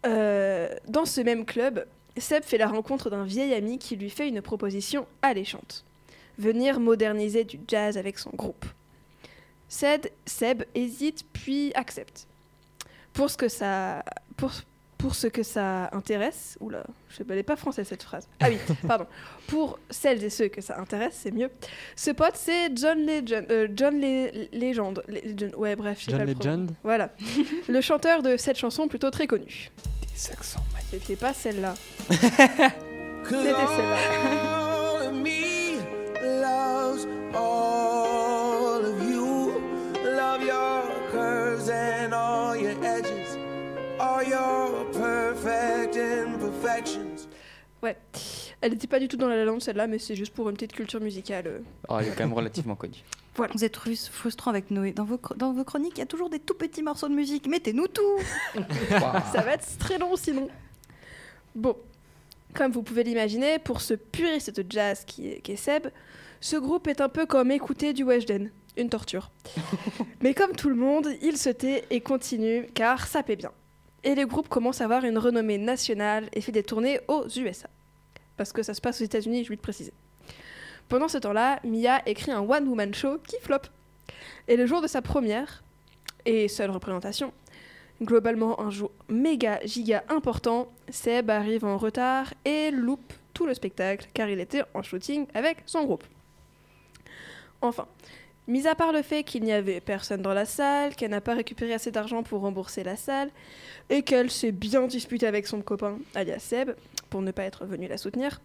[0.07, 1.85] Euh, dans ce même club,
[2.21, 5.85] Seb fait la rencontre d'un vieil ami qui lui fait une proposition alléchante
[6.39, 8.65] venir moderniser du jazz avec son groupe.
[9.69, 12.27] Seb, Seb hésite puis accepte.
[13.13, 14.05] Pour ce que ça,
[14.37, 14.53] pour,
[14.99, 18.29] pour ce que ça intéresse, oula, je sais pas, française cette phrase.
[18.39, 18.57] Ah oui,
[18.87, 19.07] pardon.
[19.49, 21.51] Pour celles et ceux que ça intéresse, c'est mieux.
[21.97, 26.21] Ce pote, c'est John Legend, euh, John Le- Legend, Legend, ouais bref, je sais John
[26.21, 26.49] pas le prononcer.
[26.63, 27.11] Legend Voilà,
[27.69, 29.71] le chanteur de cette chanson plutôt très connue.
[30.19, 31.01] Des accents magnifiques.
[31.07, 31.75] C'était pas celle-là.
[32.11, 33.99] C'était celle-là.
[34.57, 35.79] All of me
[36.25, 39.53] loves all of you.
[40.05, 43.37] Love your curves and all your edges,
[44.01, 47.29] all your perfect imperfections.
[47.81, 47.97] Ouais.
[48.61, 50.73] Elle n'était pas du tout dans la lande celle-là, mais c'est juste pour une petite
[50.73, 51.47] culture musicale.
[51.47, 51.59] euh.
[51.89, 53.05] Oh, elle est quand même relativement connue.
[53.39, 53.53] Voilà.
[53.57, 54.93] Vous êtes frus- frustrant avec Noé.
[54.93, 57.15] Dans vos, chr- dans vos chroniques, il y a toujours des tout petits morceaux de
[57.15, 57.47] musique.
[57.47, 58.19] Mettez-nous tout
[59.33, 60.49] Ça va être très long sinon.
[61.55, 61.75] Bon,
[62.55, 65.87] comme vous pouvez l'imaginer, pour ce puriste de jazz qui est, qui est Seb,
[66.41, 69.31] ce groupe est un peu comme écouter du Weshden, une torture.
[70.21, 73.53] Mais comme tout le monde, il se tait et continue car ça paie bien.
[74.05, 77.69] Et le groupe commence à avoir une renommée nationale et fait des tournées aux USA.
[78.37, 79.93] Parce que ça se passe aux États-Unis, je vais le préciser.
[80.89, 83.63] Pendant ce temps-là, Mia écrit un one-woman show qui flop.
[84.47, 85.63] Et le jour de sa première,
[86.25, 87.33] et seule représentation,
[88.03, 94.09] globalement un jour méga giga important, Seb arrive en retard et loupe tout le spectacle
[94.15, 96.05] car il était en shooting avec son groupe.
[97.61, 97.87] Enfin,
[98.47, 101.35] mis à part le fait qu'il n'y avait personne dans la salle, qu'elle n'a pas
[101.35, 103.31] récupéré assez d'argent pour rembourser la salle,
[103.91, 106.71] et qu'elle s'est bien disputée avec son copain, alias Seb,
[107.09, 108.41] pour ne pas être venu la soutenir,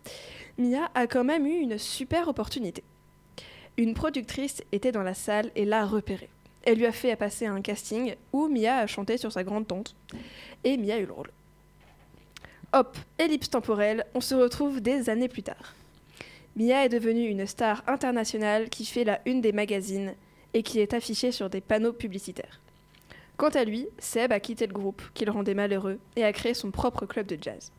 [0.58, 2.84] Mia a quand même eu une super opportunité.
[3.78, 6.30] Une productrice était dans la salle et l'a repérée.
[6.64, 9.96] Elle lui a fait passer un casting où Mia a chanté sur sa grande tante.
[10.64, 11.32] Et Mia a eu le rôle.
[12.72, 15.76] Hop, ellipse temporelle, on se retrouve des années plus tard.
[16.56, 20.16] Mia est devenue une star internationale qui fait la une des magazines
[20.54, 22.62] et qui est affichée sur des panneaux publicitaires.
[23.38, 26.54] Quant à lui, Seb a quitté le groupe, qui le rendait malheureux, et a créé
[26.54, 27.72] son propre club de jazz.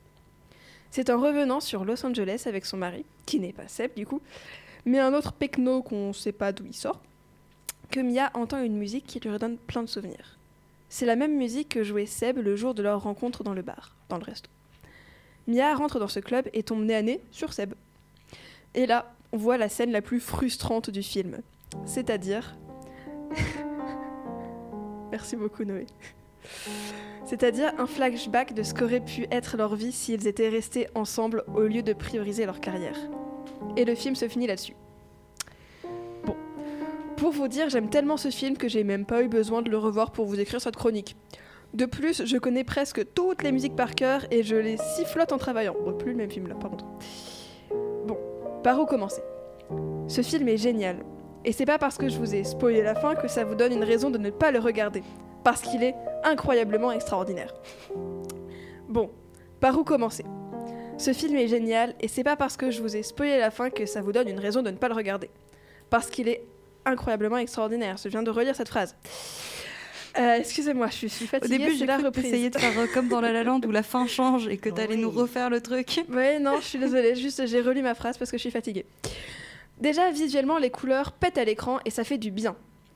[0.94, 4.20] C'est en revenant sur Los Angeles avec son mari, qui n'est pas Seb du coup,
[4.84, 7.00] mais un autre pecno qu'on ne sait pas d'où il sort,
[7.90, 10.38] que Mia entend une musique qui lui redonne plein de souvenirs.
[10.88, 13.96] C'est la même musique que jouait Seb le jour de leur rencontre dans le bar,
[14.08, 14.48] dans le resto.
[15.48, 17.74] Mia rentre dans ce club et tombe nez à nez sur Seb.
[18.74, 21.40] Et là, on voit la scène la plus frustrante du film.
[21.86, 22.54] C'est-à-dire.
[25.10, 25.86] Merci beaucoup, Noé.
[27.24, 31.62] C'est-à-dire un flashback de ce qu'aurait pu être leur vie s'ils étaient restés ensemble au
[31.62, 32.98] lieu de prioriser leur carrière.
[33.76, 34.76] Et le film se finit là-dessus.
[36.24, 36.36] Bon.
[37.16, 39.78] Pour vous dire, j'aime tellement ce film que j'ai même pas eu besoin de le
[39.78, 41.16] revoir pour vous écrire cette chronique.
[41.72, 45.38] De plus, je connais presque toutes les musiques par cœur et je les sifflote en
[45.38, 45.74] travaillant.
[45.84, 46.84] Bon, plus le même film là, par contre.
[48.06, 48.16] Bon,
[48.62, 49.22] par où commencer?
[50.06, 50.98] Ce film est génial.
[51.44, 53.72] Et c'est pas parce que je vous ai spoilé la fin que ça vous donne
[53.72, 55.02] une raison de ne pas le regarder.
[55.44, 57.52] Parce qu'il est incroyablement extraordinaire.
[58.88, 59.10] Bon,
[59.60, 60.24] par où commencer?
[60.98, 63.68] Ce film est génial et c'est pas parce que je vous ai spoilé la fin
[63.70, 65.28] que ça vous donne une raison de ne pas le regarder.
[65.90, 66.44] Parce qu'il est
[66.86, 67.96] incroyablement extraordinaire.
[68.02, 68.94] Je viens de relire cette phrase.
[70.16, 71.58] Euh, Excusez-moi, je suis Au fatiguée.
[71.58, 72.24] début, c'est j'ai la cru reprise.
[72.24, 74.68] t'essayais de faire euh, comme dans La La Land où la fin change et que
[74.70, 75.00] t'allais Oui.
[75.02, 76.04] nous refaire le truc.
[76.08, 78.86] Ouais, non, je suis désolée, juste j'ai relu ma phrase parce que je suis fatiguée.
[79.80, 82.54] Déjà, visuellement, les couleurs pètent à l'écran et ça fait du bien.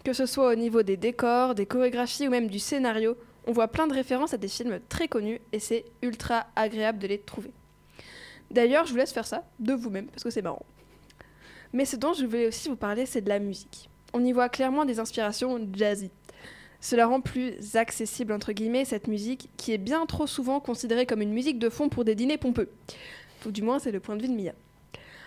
[0.08, 3.14] Que ce soit au niveau des décors, des chorégraphies ou même du scénario,
[3.46, 7.06] on voit plein de références à des films très connus et c'est ultra agréable de
[7.06, 7.50] les trouver.
[8.50, 10.64] D'ailleurs, je vous laisse faire ça de vous-même parce que c'est marrant.
[11.74, 13.90] Mais ce dont je voulais aussi vous parler, c'est de la musique.
[14.14, 16.10] On y voit clairement des inspirations jazzy.
[16.80, 21.20] Cela rend plus accessible entre guillemets cette musique qui est bien trop souvent considérée comme
[21.20, 22.70] une musique de fond pour des dîners pompeux.
[23.44, 24.52] Ou du moins, c'est le point de vue de Mia.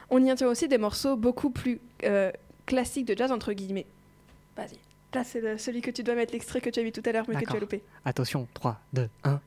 [0.09, 2.31] On y entend aussi des morceaux beaucoup plus euh,
[2.65, 3.85] classiques de jazz, entre guillemets.
[4.55, 4.77] Vas-y.
[5.13, 7.11] Là, c'est le- celui que tu dois mettre, l'extrait que tu as mis tout à
[7.11, 7.83] l'heure, mais que tu as loupé.
[8.05, 9.41] Attention, 3, 2, 1.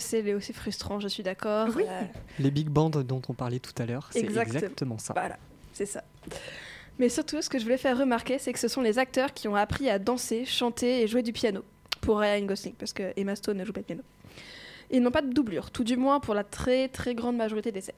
[0.00, 1.68] Oui, je sais, il est aussi frustrant, je suis d'accord.
[1.76, 1.84] Oui.
[1.86, 2.02] Euh,
[2.38, 4.56] Les big bands dont on parlait tout à l'heure, c'est Exactement.
[4.58, 5.12] exactement ça.
[5.14, 5.36] Voilà,
[5.72, 6.02] c'est ça.
[6.98, 9.48] Mais surtout, ce que je voulais faire remarquer, c'est que ce sont les acteurs qui
[9.48, 11.62] ont appris à danser, chanter et jouer du piano
[12.00, 14.02] pour Ryan Gosling, parce que Emma Stone ne joue pas de piano.
[14.90, 17.80] Ils n'ont pas de doublure, tout du moins pour la très très grande majorité des
[17.80, 17.94] scènes.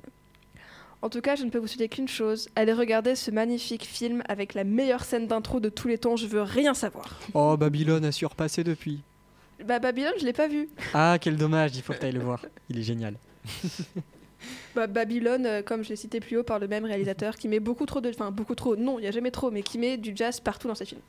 [1.00, 4.22] En tout cas, je ne peux vous souhaiter qu'une chose allez regarder ce magnifique film
[4.28, 7.18] avec la meilleure scène d'intro de tous les temps, je veux rien savoir.
[7.34, 9.02] Oh, Babylone a surpassé depuis.
[9.66, 10.68] Bah, Babylone, je l'ai pas vu.
[10.94, 12.44] Ah, quel dommage, il faut que tu ailles le voir.
[12.68, 13.14] Il est génial.
[14.74, 17.60] Bah, Babylone, euh, comme je l'ai cité plus haut, par le même réalisateur, qui met
[17.60, 18.08] beaucoup trop de.
[18.08, 20.66] Enfin, beaucoup trop, non, il n'y a jamais trop, mais qui met du jazz partout
[20.66, 21.00] dans ses films.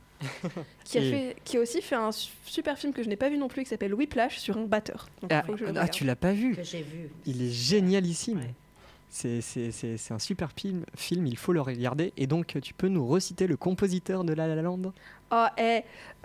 [0.84, 3.16] qui, a Et- fait, qui a aussi fait un su- super film que je n'ai
[3.16, 5.08] pas vu non plus, qui s'appelle Whiplash, sur un batteur.
[5.20, 5.90] Donc, Ah, faut que je le ah, regarde.
[5.90, 7.08] tu l'as pas vu que j'ai vu.
[7.26, 8.38] Il est génialissime.
[8.38, 8.54] Ouais.
[9.08, 12.12] C'est c'est- c'est- c'est un super film, film, il faut le regarder.
[12.16, 14.92] Et donc, tu peux nous reciter le compositeur de La La Land?
[15.30, 15.46] Oh,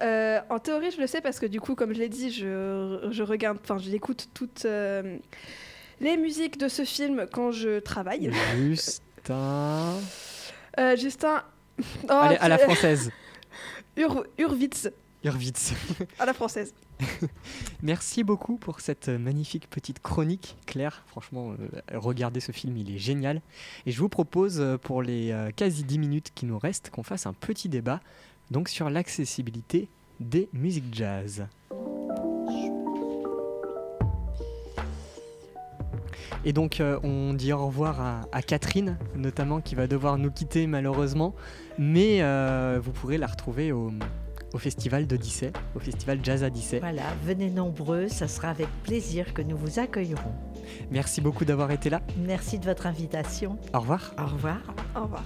[0.02, 3.08] euh, en théorie, je le sais parce que du coup, comme je l'ai dit, je,
[3.12, 5.18] je regarde, enfin, j'écoute toutes euh,
[6.00, 8.32] les musiques de ce film quand je travaille.
[8.56, 9.96] Justin.
[10.80, 11.44] Euh, Justin.
[12.04, 13.12] Oh, Allez, à la française.
[13.98, 14.90] Ur- Urwitz,
[15.24, 15.74] Hurwitz.
[16.20, 16.74] à la française.
[17.84, 21.04] Merci beaucoup pour cette magnifique petite chronique, Claire.
[21.08, 23.42] Franchement, euh, regardez ce film, il est génial.
[23.86, 27.04] Et je vous propose, euh, pour les euh, quasi 10 minutes qui nous restent, qu'on
[27.04, 28.00] fasse un petit débat
[28.52, 29.90] donc sur l'accessibilité
[30.20, 31.48] des musiques jazz.
[36.46, 40.32] Et donc, euh, on dit au revoir à, à Catherine, notamment, qui va devoir nous
[40.32, 41.36] quitter malheureusement.
[41.78, 43.92] Mais euh, vous pourrez la retrouver au,
[44.54, 46.80] au festival d'Odyssée, au festival Jazz Odyssée.
[46.80, 50.34] Voilà, venez nombreux, ça sera avec plaisir que nous vous accueillerons.
[50.92, 52.02] Merci beaucoup d'avoir été là.
[52.18, 53.58] Merci de votre invitation.
[53.74, 54.14] Au revoir.
[54.18, 54.62] Au revoir.
[54.96, 55.26] Au revoir.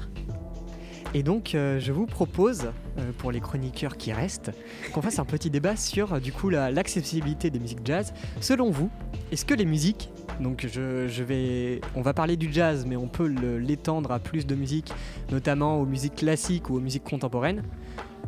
[1.15, 4.51] Et donc, euh, je vous propose, euh, pour les chroniqueurs qui restent,
[4.93, 8.13] qu'on fasse un petit débat sur, euh, du coup, la- l'accessibilité des musiques jazz.
[8.41, 8.89] Selon vous,
[9.31, 10.09] est-ce que les musiques,
[10.39, 14.47] donc je, je vais, on va parler du jazz, mais on peut l'étendre à plus
[14.47, 14.91] de musiques,
[15.31, 17.61] notamment aux musiques classiques ou aux musiques contemporaines.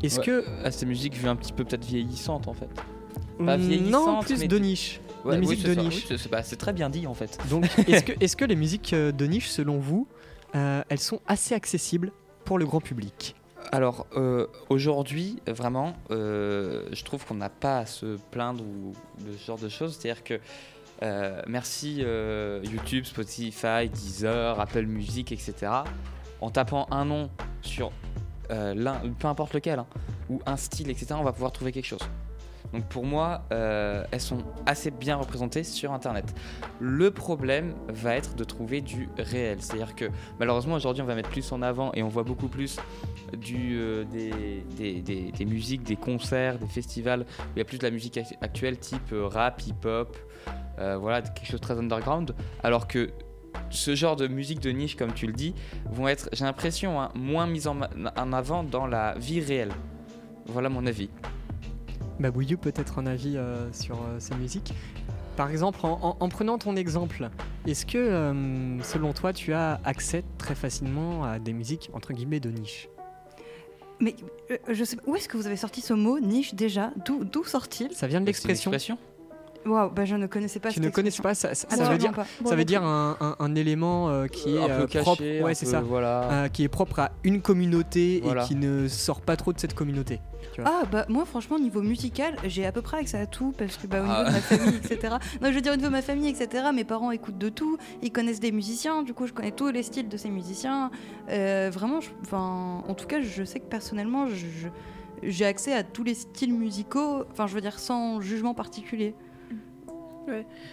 [0.03, 2.69] Est-ce Ouais, que à ces musiques vues un petit peu peut-être vieillissantes en fait.
[3.39, 5.01] Pas non, vieillissantes, plus mais de niche.
[5.23, 5.95] Ouais, les musiques de niche.
[5.95, 7.39] Oui, c'est- c'est bah, c'est très bien dit en fait.
[7.49, 8.03] Donc, est-ce
[8.35, 10.07] que, que les musiques de niche, selon vous,
[10.53, 12.11] elles sont assez accessibles
[12.45, 13.35] pour le grand public
[13.71, 19.35] Alors euh, aujourd'hui, vraiment, euh, je trouve qu'on n'a pas à se plaindre ou de
[19.35, 19.97] ce genre de choses.
[19.97, 20.39] C'est-à-dire que
[21.03, 22.03] euh, merci
[22.63, 25.53] YouTube, Spotify, Deezer, Apple Music, etc.
[26.39, 27.29] En tapant un nom
[27.61, 27.91] sur
[28.49, 29.87] l'un, peu importe lequel, hein,
[30.29, 32.07] ou un style, etc., on va pouvoir trouver quelque chose.
[32.75, 36.35] Donc pour moi, euh, elles sont assez bien représentées sur Internet.
[36.81, 39.59] Le problème va être de trouver du réel.
[39.61, 40.05] C'est-à-dire que
[40.41, 42.77] malheureusement aujourd'hui on va mettre plus en avant et on voit beaucoup plus
[43.33, 48.17] euh, des, musiques, des concerts, des festivals où il y a plus de la musique
[48.17, 50.17] ac- actuelle type euh, rap, hip-hop,
[50.77, 52.35] voilà, quelque chose de très underground.
[52.61, 53.09] Alors que
[53.69, 55.55] ce genre de musique de niche, comme tu le dis,
[55.89, 57.79] vont être, j'ai l'impression, hein, moins mises en
[58.33, 59.71] avant dans la vie réelle.
[60.47, 61.09] Voilà mon avis.
[62.19, 64.73] Babouillou, peut-être un avis euh, sur euh, ces musiques
[65.35, 67.29] Par exemple, en, en- en prenant ton exemple,
[67.67, 72.39] est-ce que, euh, selon toi, tu as accès très facilement à des musiques, entre guillemets,
[72.39, 72.87] de niche?
[73.99, 74.15] Mais
[74.51, 76.91] euh, je sais où est-ce que vous avez sorti ce mot niche déjà?
[77.05, 77.93] D'où d'où sort-il?
[77.93, 78.71] Ça vient de une l'expression.
[78.71, 78.97] expression
[79.65, 81.49] Waouh, bah je ne connaissais pas Tu cette ne connais expression.
[81.49, 82.25] pas Ça, ça- veut dire, pas.
[82.41, 85.01] Bon, ça veut donc, dire un, un- un élément euh, qui est un peu caché,
[85.03, 86.31] propre, un ouais, c'est peu, ça, Voilà.
[86.31, 88.43] euh, qui est propre à une communauté Voilà.
[88.43, 90.19] et qui ne sort pas trop de cette communauté.
[90.63, 93.87] Ah bah moi franchement niveau musical j'ai à peu près accès à tout parce que
[93.87, 94.23] bah au niveau Ah.
[94.25, 95.15] de ma famille etc.
[95.41, 96.65] Non je veux dire au niveau de ma famille etc.
[96.73, 99.83] Mes parents écoutent de tout, ils connaissent des musiciens, du coup je connais tous les
[99.83, 100.91] styles de ces musiciens.
[101.29, 104.27] Euh, vraiment, enfin en tout cas je sais que personnellement
[105.23, 109.13] j'ai accès à tous les styles musicaux, enfin je veux dire sans jugement particulier.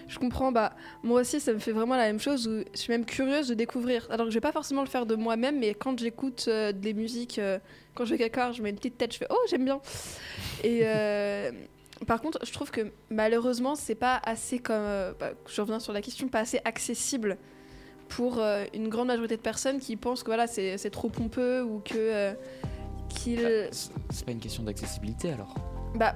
[0.09, 0.72] Je comprends, bah,
[1.03, 3.55] moi aussi ça me fait vraiment la même chose où je suis même curieuse de
[3.55, 4.07] découvrir.
[4.11, 6.94] Alors que je vais pas forcément le faire de moi-même, mais quand j'écoute euh, des
[6.94, 7.59] musiques, euh,
[7.94, 9.80] quand je vais quelque part, je mets une petite tête, je fais oh j'aime bien.
[10.64, 11.50] Et euh,
[12.07, 16.00] par contre, je trouve que malheureusement c'est pas assez comme, bah, je reviens sur la
[16.03, 17.36] question, pas assez accessible
[18.09, 18.40] pour
[18.74, 22.38] une grande majorité de personnes qui pensent que voilà c'est trop pompeux ou que Bah,
[23.11, 23.70] c'est-
[24.11, 25.55] C'est pas une question d'accessibilité alors?
[25.94, 26.14] bah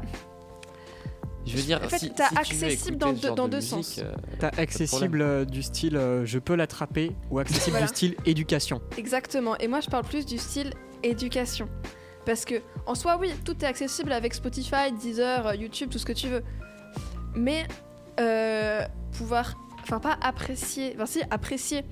[1.47, 3.45] Je veux dire, En fait, si, t'as si tu veux accessible dans deux- genre dans
[3.47, 3.99] de deux musique, sens.
[3.99, 7.87] euh, T'as accessible euh, du style euh, je peux l'attraper ou accessible Voilà.
[7.87, 8.81] du style éducation.
[8.99, 9.57] Exactement.
[9.59, 10.73] Et moi, je parle plus du style
[11.03, 11.69] éducation.
[12.25, 16.05] Parce que, en soi, oui, tout est accessible avec Spotify, Deezer, euh, YouTube, tout ce
[16.07, 16.43] que tu veux.
[17.37, 17.65] Mais
[18.19, 18.85] euh,
[19.17, 21.85] pouvoir, enfin, pas apprécier, enfin, si, apprécier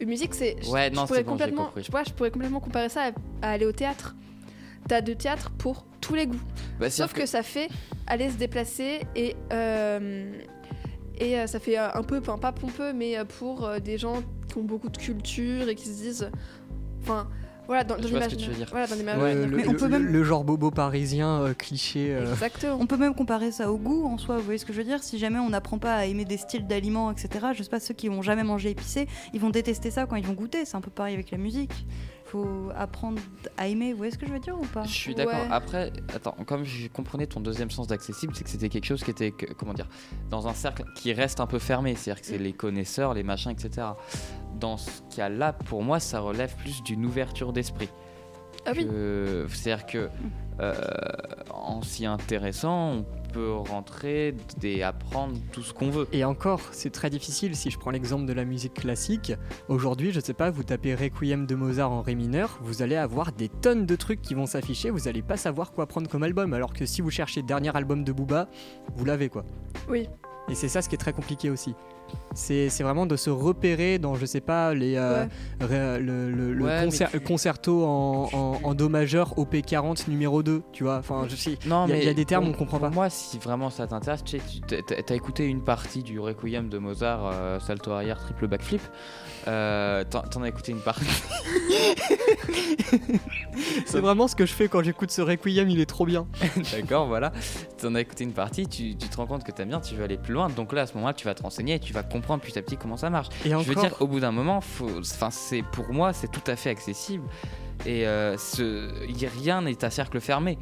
[0.00, 0.56] une musique, c'est.
[0.62, 1.82] je- Ouais, je non, pourrais c'est bon, j'ai complètement, compris.
[1.82, 3.08] je, pourrais- je pourrais complètement comparer ça
[3.42, 4.14] à, à aller au théâtre.
[4.88, 6.40] T'as de théâtre pour tous les goûts.
[6.80, 7.68] bah, Sauf que ça fait
[8.06, 9.36] aller se déplacer et.
[9.52, 10.32] euh,
[11.20, 14.56] et euh, ça fait euh, un peu, enfin pas pompeux, mais pour des gens qui
[14.58, 16.30] ont beaucoup de culture et qui se disent.
[17.02, 17.28] Enfin,
[17.66, 18.02] voilà, dans, dans
[19.42, 22.14] le, mais le- on peut le- même- le genre bobo parisien euh, cliché.
[22.14, 22.78] euh, Exactement.
[22.80, 24.84] On peut même comparer ça au goût en soi, vous voyez ce que je veux
[24.84, 25.02] dire?
[25.02, 27.92] Si jamais on n'apprend pas à aimer des styles d'aliments, etc., je sais pas, ceux
[27.94, 30.80] qui ont jamais mangé épicé, ils vont détester ça quand ils vont goûter, c'est un
[30.80, 31.72] peu pareil avec la musique.
[32.30, 33.18] Faut apprendre
[33.56, 34.82] à aimer, vous voyez ce que je veux dire ou pas?
[34.84, 35.32] Je suis d'accord.
[35.34, 35.48] Ouais.
[35.50, 39.10] Après, attends, comme je comprenais ton deuxième sens d'accessible, c'est que c'était quelque chose qui
[39.10, 39.88] était, que- comment dire,
[40.28, 41.94] dans un cercle qui reste un peu fermé.
[41.94, 43.86] C'est-à-dire que c'est les connaisseurs, les machins, etc.
[44.60, 47.88] Dans ce cas-là, pour moi, ça relève plus d'une ouverture d'esprit.
[48.66, 48.86] Ah oui.
[49.48, 50.10] C'est-à-dire que,
[50.60, 50.74] euh,
[51.50, 56.08] en s'y intéressant, on peut rentrer et apprendre tout ce qu'on veut.
[56.12, 57.54] Et encore, c'est très difficile.
[57.54, 59.32] Si je prends l'exemple de la musique classique,
[59.68, 63.32] aujourd'hui, je sais pas, vous tapez Requiem de Mozart en Ré mineur, vous allez avoir
[63.32, 66.52] des tonnes de trucs qui vont s'afficher, vous allez pas savoir quoi prendre comme album.
[66.52, 68.48] Alors que si vous cherchez dernier album de Booba,
[68.96, 69.44] vous l'avez quoi.
[69.88, 70.08] Oui.
[70.50, 71.74] Et c'est ça ce qui est très compliqué aussi.
[72.32, 75.26] C'est vraiment de se repérer dans, je sais pas, les, euh,
[75.60, 80.08] ré- le, le- le Ouais, mais concer- tu- concerto en, en- en Do majeur OP40
[80.08, 80.96] numéro 2, tu vois.
[80.96, 81.58] Enfin, je sais.
[81.66, 82.94] Non, Il y a- mais il y a des termes, pour- on comprend pour pas.
[82.94, 87.60] Moi, si vraiment ça t'intéresse, tu t'as écouté une partie du Requiem de Mozart, euh,
[87.60, 88.80] salto arrière, triple backflip.
[89.46, 91.04] Euh, T'en as écouté une partie.
[93.86, 96.26] C'est vraiment ce que je fais quand j'écoute ce Requiem, il est trop bien.
[96.72, 97.32] D'accord, voilà.
[97.80, 100.04] T'en as écouté une partie, tu, tu te rends compte que t'aimes bien, tu veux
[100.04, 100.48] aller plus loin.
[100.48, 102.62] Donc là, à ce moment-là, tu vas te renseigner et tu vas comprendre petit à
[102.62, 103.28] petit comment ça marche.
[103.44, 104.60] Et Je encore, veux dire, au bout d'un moment,
[105.30, 107.24] c'est pour moi, c'est tout à fait accessible.
[107.86, 108.90] Et euh, ce,
[109.38, 110.58] rien n'est à cercle fermé.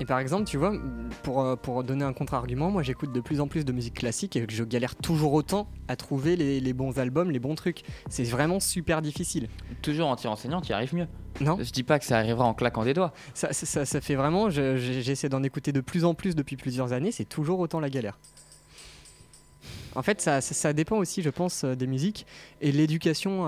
[0.00, 0.72] Et par exemple, tu vois,
[1.22, 4.34] pour, euh, pour donner un contre-argument, moi j'écoute de plus en plus de musique classique
[4.34, 7.82] et je galère toujours autant à trouver les, les bons albums, les bons trucs.
[8.08, 9.48] C'est vraiment super difficile.
[9.82, 11.06] Toujours en tirant enseignant, tu y arrives mieux.
[11.42, 13.12] Non Je dis pas que ça arrivera en claquant des doigts.
[13.34, 16.34] ça, ça, ça- ça fait vraiment, je- je- j'essaie d'en écouter de plus en plus
[16.34, 18.18] depuis plusieurs années, c'est toujours autant la galère.
[19.96, 22.24] En fait, ça, ça- ça dépend aussi, je pense, euh, des musiques
[22.62, 23.40] et l'éducation,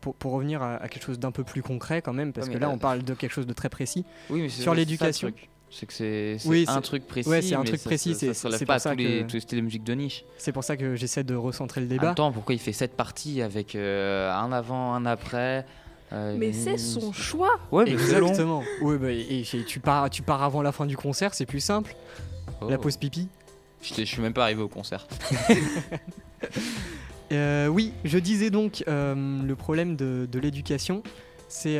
[0.00, 2.54] pour, pour revenir à, à quelque chose d'un peu plus concret quand même, parce que
[2.54, 4.04] là là- on parle de quelque chose de très précis.
[4.30, 5.32] Oui, mais Sur l'éducation.
[5.70, 7.28] C'est que c'est Oui, un truc précis.
[7.28, 9.34] ouais, c'est un mais truc ça- précis, Ça, se pas ça tous, les, que- tous
[9.34, 10.24] les styles de musique de niche.
[10.38, 12.10] C'est pour ça que j'essaie de recentrer le débat.
[12.10, 15.66] Attends, pourquoi il fait cette partie avec euh, un avant, un après
[16.12, 17.58] euh, Mais c'est son choix.
[17.70, 17.92] Ouais, mais.
[17.92, 18.62] Exactement.
[18.80, 21.60] Oui, bah, et, et tu, pars, tu pars avant la fin du concert, c'est plus
[21.60, 21.94] simple.
[22.62, 22.68] Oh.
[22.70, 23.28] La pause pipi.
[23.82, 25.06] Je, suis même pas arrivé au concert.
[27.30, 31.02] Euh, oui, je disais donc euh, le problème de, de l'éducation,
[31.46, 31.78] c'est.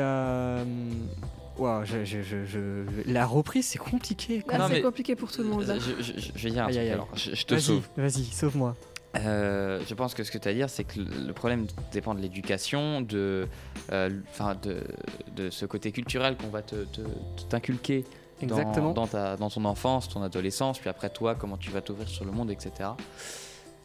[1.59, 4.43] Ouah, je- je- je- je- la reprise, c'est compliqué.
[4.43, 4.53] quoi.
[4.59, 5.65] Là, Non, c'est compliqué pour tout le monde.
[5.67, 5.75] là.
[5.75, 6.93] Euh, Je, je- je- je vais dire un truc aïe, aïe.
[6.93, 7.09] alors.
[7.15, 7.89] Je, je te Vas-y, sauve.
[7.97, 8.77] vas-y, sauve-moi.
[9.17, 12.15] Euh, je pense que ce que tu as à dire, c'est que le, problème dépend
[12.15, 13.49] de l'éducation, de,
[13.91, 14.83] euh, enfin de,
[15.35, 18.05] de ce côté culturel qu'on va te, te- te- t'inculquer
[18.43, 18.93] dans- Exactement.
[18.93, 22.25] Dans, ta, dans ton enfance, ton adolescence, puis après toi, comment tu vas t'ouvrir sur
[22.27, 22.91] le monde, etc.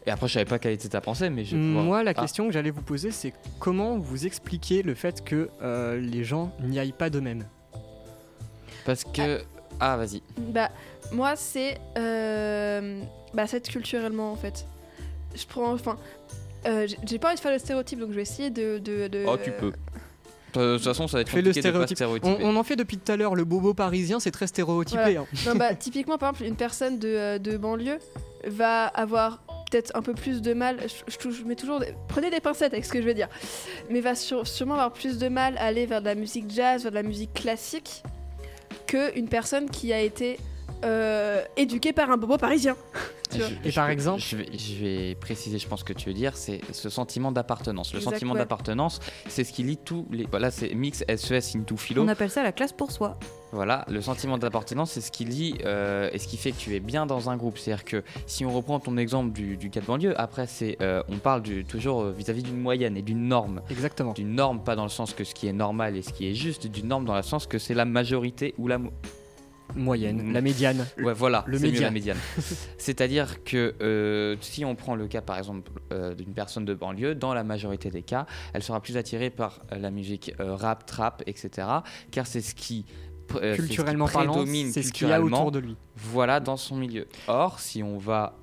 [0.06, 2.10] Et après, je savais pas quelle était ta pensée, mais je vais pouvoir- Moi, la
[2.10, 6.22] Ah, question que j'allais vous poser, c'est comment vous expliquer le fait que euh, les
[6.22, 7.46] gens n'y aillent pas d'eux-mêmes?
[8.84, 9.40] Parce que.
[9.80, 10.22] Ah, vas-y.
[10.38, 10.70] Bah,
[11.12, 11.78] moi, c'est.
[11.98, 13.00] Euh,
[13.32, 14.66] bah, c'est culturellement, en fait.
[15.34, 15.72] Je prends.
[15.72, 15.96] Enfin.
[16.66, 18.78] euh, j'ai- pas envie de faire le stéréotype, donc je vais essayer de.
[18.78, 19.72] de, de- Oh, tu peux.
[20.54, 22.38] De toute façon, ça va être Fais le compliqué de pas stéréotype.
[22.40, 25.16] On, en fait depuis tout à l'heure, le bobo parisien, c'est très stéréotypé.
[25.16, 25.26] hein.
[25.46, 27.98] Non, bah, typiquement, par exemple, une personne de, euh, de banlieue
[28.46, 30.76] va avoir peut-être un peu plus de mal.
[30.82, 31.80] Je, je, touche- je mets toujours.
[31.80, 33.28] des- prenez des pincettes avec ce que je vais dire.
[33.90, 36.82] Mais va sur- sûrement avoir plus de mal à aller vers de la musique jazz,
[36.84, 38.04] vers de la musique classique,
[38.86, 40.38] qu'une personne qui a été
[40.84, 42.76] euh, éduquée par un bobo parisien.
[43.30, 43.48] Tu vois.
[43.64, 46.60] Et par exemple je vais, je vais préciser, je pense que tu veux dire, c'est
[46.72, 47.92] ce sentiment d'appartenance.
[47.92, 48.38] Le Exact, sentiment ouais.
[48.38, 50.24] d'appartenance, c'est ce qui lie tous les.
[50.30, 52.04] Voilà, c'est mix SES into philo.
[52.04, 53.18] On appelle ça la classe pour soi.
[53.50, 56.76] Voilà, le sentiment d'appartenance, c'est ce qui lie euh, et ce qui fait que tu
[56.76, 57.58] es bien dans un groupe.
[57.58, 61.02] C'est-à-dire que si on reprend ton exemple du, du cas de banlieue, après, c'est, euh,
[61.08, 63.62] on parle du- toujours euh, vis-à-vis d'une moyenne et d'une norme.
[63.70, 64.12] Exactement.
[64.12, 66.34] D'une norme, pas dans le sens que ce qui est normal et ce qui est
[66.34, 68.78] juste, d'une norme dans le sens que c'est la majorité ou la.
[69.74, 70.32] Mo- Moyenne, Mm.
[70.32, 70.86] la médiane.
[71.02, 72.16] Ouais, voilà, le mieux la médiane.
[72.78, 77.14] C'est-à-dire que euh, si on prend le cas, par exemple, euh, d'une personne de banlieue,
[77.14, 81.22] dans la majorité des cas, elle sera plus attirée par euh, la musique rap, trap,
[81.26, 81.66] etc.
[82.10, 82.84] Car c'est ce qui
[83.56, 85.76] Culturellement parlant, c'est ce qu'il y a autour de lui.
[85.96, 87.06] Voilà, dans son milieu.
[87.26, 88.34] Or, si on va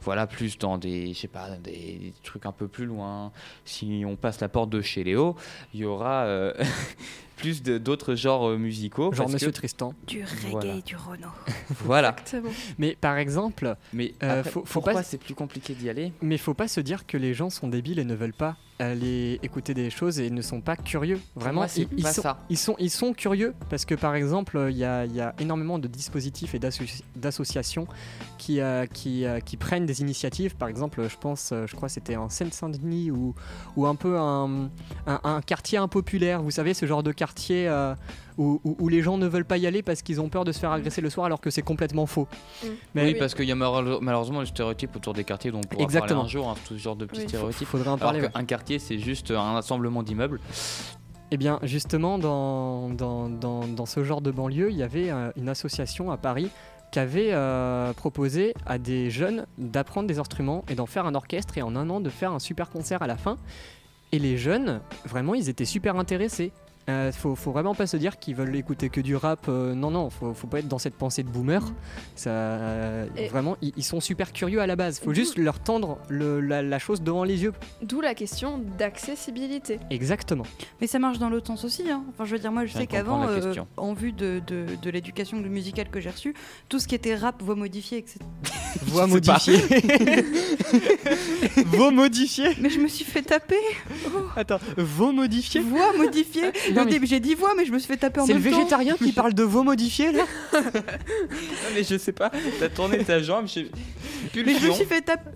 [0.00, 3.30] voilà, plus dans des, je sais pas, des trucs un peu plus loin,
[3.64, 5.36] si on passe la porte de chez Léo,
[5.72, 6.52] il y aura euh,
[7.42, 9.12] plus de- d'autres genres euh, musicaux.
[9.12, 9.94] Genre parce Monsieur que, Tristan.
[10.06, 10.74] Du reggae Voilà.
[10.76, 11.28] et du Renault.
[11.84, 12.16] voilà.
[12.18, 12.50] Exactement.
[12.78, 16.12] Mais par exemple, Mais Euh, après, faut- faut pourquoi pas- c'est plus compliqué d'y aller?
[16.22, 18.56] Mais faut pas se dire que les gens sont débiles et ne veulent pas
[18.88, 21.18] aller écouter des choses et ne sont pas curieux.
[21.36, 22.38] Vraiment, moi, ils, ils pas sont, ça.
[22.50, 25.78] ils sont ils sont curieux parce que par exemple, il y a, y a énormément
[25.78, 27.86] de dispositifs et d'asso- d'associations
[28.38, 30.56] qui euh, qui, euh, qui prennent des initiatives.
[30.56, 33.34] Par exemple, je pense, euh, je crois, que c'était en Seine-Saint-Denis ou
[33.76, 34.70] ou un peu un,
[35.06, 36.42] un, un quartier impopulaire.
[36.42, 37.68] Vous savez, ce genre de quartier.
[37.68, 37.94] euh,
[38.38, 40.52] où, où- où les gens ne veulent pas y aller parce qu'ils ont peur de
[40.52, 42.26] se faire agresser le soir alors que c'est complètement faux.
[42.62, 42.66] Mm.
[42.94, 43.18] Mais oui, oui.
[43.18, 46.20] parce qu'il y a malheure- malheureusement le stéréotype autour des quartiers dont on pourra Exactement.
[46.20, 47.28] parler un jour, hein, tout ce genre de petits Oui.
[47.28, 47.66] stéréotypes.
[47.68, 48.20] faudrait en Alors parler.
[48.22, 48.30] ouais.
[48.30, 50.40] qu'un quartier, c'est juste un assemblement d'immeubles.
[51.30, 55.30] Eh bien, justement, dans, dans, dans, dans ce genre de banlieue, il y avait euh,
[55.36, 56.50] une association à Paris
[56.92, 61.56] qui avait euh, proposé à des jeunes d'apprendre des instruments et d'en faire un orchestre
[61.56, 63.38] et en un an de faire un super concert à la fin.
[64.12, 66.52] Et les jeunes, vraiment, ils étaient super intéressés.
[66.88, 69.46] Euh, faut, faut vraiment pas se dire qu'ils veulent écouter que du rap.
[69.48, 71.62] euh, non, non, faut, faut pas être dans cette pensée de boomer.
[72.16, 74.98] Ça, euh, vraiment, ils, ils sont super curieux à la base.
[74.98, 77.52] Faut juste leur tendre le- la, la chose devant les yeux.
[77.82, 79.78] D'où la question d'accessibilité.
[79.90, 80.44] Exactement.
[80.80, 81.88] Mais ça marche dans l'autre sens aussi.
[81.88, 82.02] hein.
[82.10, 85.36] Enfin, je veux dire, moi, je sais qu'avant, euh, en vue de, de, de l'éducation
[85.38, 86.34] musicale que j'ai reçue,
[86.68, 88.18] tout ce qui était rap, voix modifiée, etc.
[88.86, 89.56] Voix modifiée.
[91.66, 92.50] Vos modifiés.
[92.60, 93.56] Mais je me suis fait taper.
[94.36, 95.60] Attends, vos modifiés.
[95.60, 96.50] Voix modifiée.
[96.74, 98.38] Non, Au mais- J'ai dit voix, mais je me suis fait taper en C'est le
[98.40, 98.58] même temps.
[98.58, 100.60] végétarien qui parle de vos modifiés là Non,
[101.74, 103.70] mais je sais pas, t'as tourné ta jambe, j'ai.
[104.34, 105.30] Mais je me suis fait taper.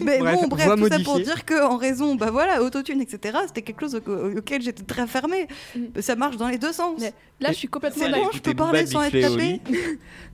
[0.00, 3.38] Mais Bref, bon, bref, tout ça pour dire que en raison, bah voilà, autotune, etc.
[3.46, 5.46] C'était quelque chose au- auquel j'étais très fermée.
[5.76, 6.00] Mm.
[6.00, 6.96] Ça marche dans les deux sens.
[7.00, 8.26] Mais Là, je suis complètement C'est d'accord.
[8.26, 9.60] bon, je peux parler sans être tapée.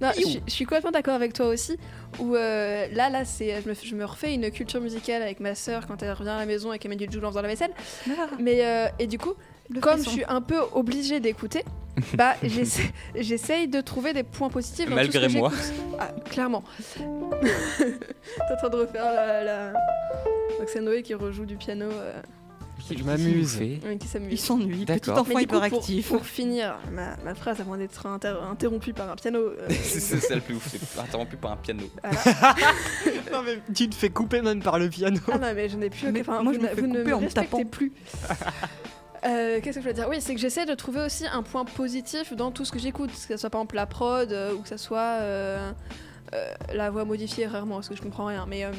[0.00, 0.08] Non,
[0.46, 1.76] je suis complètement d'accord avec toi aussi.
[2.18, 5.54] Où euh, là, là, c'est, je me, je me refais une culture musicale avec ma
[5.54, 7.48] sœur quand elle revient à la maison et qu'elle met du Jules en faisant la
[7.48, 7.70] vaisselle.
[8.10, 9.34] Ah, Mais euh, et du coup,
[9.70, 11.64] le comme je suis un peu obligée d'écouter,
[12.14, 14.88] bah j'essaie- j'essaye de trouver des points positifs.
[14.88, 15.52] Dans Malgré tout ce que moi.
[15.98, 16.64] Ah, clairement.
[17.78, 19.44] T'es en train de refaire la.
[19.44, 19.72] la...
[20.58, 22.20] Donc c'est Noé qui rejoue du piano, euh,
[22.88, 23.58] Je m'amuse.
[23.60, 24.84] oui, qui Il s'ennuie.
[24.84, 26.08] Petit enfant pour, hyperactif.
[26.08, 29.38] pour finir ma, ma phrase avant d'être inter- interrompue par un piano.
[29.38, 31.84] euh, C'est ça le plus ouf, c'est interrompu par un piano.
[32.02, 32.54] voilà.
[33.32, 35.18] Non, mais tu te fais couper même par le piano.
[35.32, 36.10] Ah non, mais je n'ai plus.
[36.10, 37.92] Mais enfin, moi, vous, je me n'a- fais vous ne me en respectez plus.
[39.24, 40.06] Euh, Qu'est-ce que je veux dire?
[40.08, 43.10] Oui, c'est que j'essaie de trouver aussi un point positif dans tout ce que j'écoute,
[43.10, 45.70] que ce soit par exemple la prod euh, ou que ce soit euh,
[46.34, 48.46] euh, la voix modifiée rarement, parce que je comprends rien.
[48.48, 48.70] Mais euh,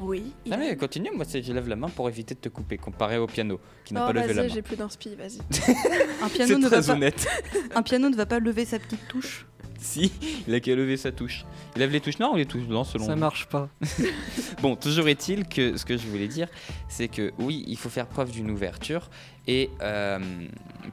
[0.00, 0.32] oui.
[0.46, 3.26] Non mais continue, moi je lève la main pour éviter de te couper, comparé au
[3.26, 4.54] piano, qui n'a Oh, pas levé la vas-y, main.
[4.54, 5.38] j'ai plus d'inspi, vas-y.
[6.22, 7.26] Un piano, C'est ne va très pas, honnête.
[7.74, 9.46] un piano ne va pas lever sa petite touche.
[9.78, 10.12] si,
[10.48, 11.44] il a qu'à lever sa touche.
[11.76, 13.68] Il lève les touches noires ou les touches blanches selon Ça vous marche pas.
[14.62, 16.48] Bon, toujours est-il que ce que je voulais dire,
[16.88, 19.10] c'est que oui, il faut faire preuve d'une ouverture.
[19.48, 20.18] Et euh,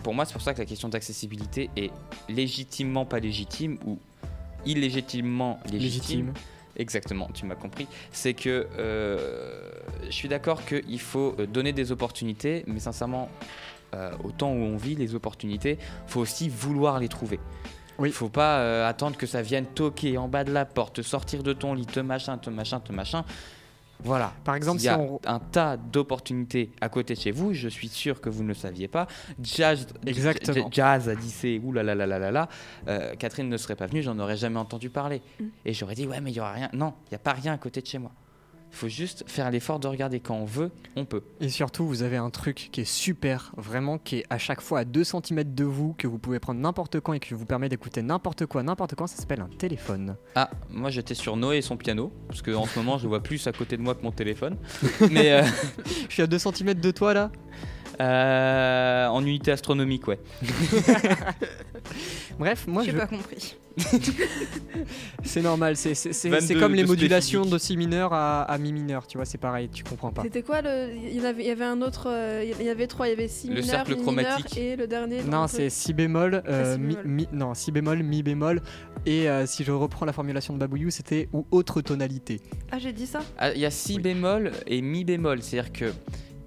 [0.04, 1.92] pour moi, c'est pour ça que la question d'accessibilité est
[2.30, 4.00] légitimement pas légitime ou
[4.66, 6.28] illégitimement légitime.
[6.28, 6.34] Légitime.
[6.80, 7.88] Exactement, tu m'as compris.
[8.12, 9.70] C'est que euh,
[10.06, 13.30] je suis d'accord qu'il faut euh, donner des opportunités, mais sincèrement,
[13.94, 15.78] euh, au temps où on vit, les opportunités,
[16.08, 17.40] faut aussi vouloir les trouver.
[18.00, 18.10] Oui.
[18.10, 21.02] Il faut pas euh, attendre que ça vienne toquer en bas de la porte, te
[21.02, 23.26] sortir de ton lit, te machin, te machin, te machin.
[24.04, 24.34] Voilà.
[24.44, 25.20] Par exemple, Il y si a on...
[25.26, 28.54] un tas d'opportunités à côté de chez vous, je suis sûr que vous ne le
[28.54, 29.08] saviez pas.
[29.42, 30.70] Jazz, Exactement.
[30.72, 32.50] Jazz a dit c'est ouh là là là là là là.
[32.88, 35.22] Euh, Catherine ne serait pas venue, j'en aurais jamais entendu parler.
[35.40, 35.44] Mm.
[35.66, 36.70] Et j'aurais dit ouais mais il y aura rien.
[36.74, 38.12] Non, il y a pas rien à côté de chez moi.
[38.72, 41.24] Il faut juste faire l'effort de regarder quand on veut, on peut.
[41.42, 44.80] Et surtout, vous avez un truc qui est super, vraiment, qui est à chaque fois
[44.80, 47.68] à 2 cm de vous, que vous pouvez prendre n'importe quand et qui vous permet
[47.68, 50.16] d'écouter n'importe quoi, n'importe quand, ça s'appelle un téléphone.
[50.36, 53.24] Ah, moi j'étais sur Noé et son piano, parce qu'en ce moment je le vois
[53.24, 54.56] plus à côté de moi que mon téléphone.
[55.12, 55.44] Mais euh,
[56.08, 57.32] Je suis à 2 cm de toi là
[58.02, 60.20] euh, en unité astronomique, ouais.
[62.40, 62.98] Bref, moi J'ai je...
[62.98, 63.56] pas compris.
[65.24, 68.42] c'est normal, c'est c'est- c'est- 22 c'est comme les de modulations de si mineur à,
[68.44, 70.24] à mi mineur, tu vois, c'est pareil, tu comprends pas.
[70.24, 70.90] C'était quoi le.
[70.96, 72.08] Il y, avait, il y avait un autre.
[72.10, 73.08] euh, il y avait trois.
[73.08, 74.04] Il y avait si Le mineur, cercle mi mineur
[74.38, 74.58] chromatique.
[74.58, 75.24] et le dernier.
[75.24, 77.04] Non, c'est si bémol, euh, Ah, si bémol.
[77.06, 78.62] mi- non, si bémol, mi bémol,
[79.06, 82.42] et euh, si je reprends la formulation de Babouillou, c'était ou autre tonalité.
[82.72, 84.02] Ah, j'ai dit ça Ah, Il y a si Oui.
[84.02, 85.94] bémol et mi bémol, c'est-à-dire que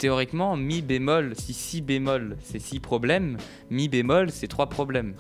[0.03, 3.37] théoriquement, mi bémol, si si bémol c'est six problèmes,
[3.71, 5.15] mi bémol c'est trois problèmes.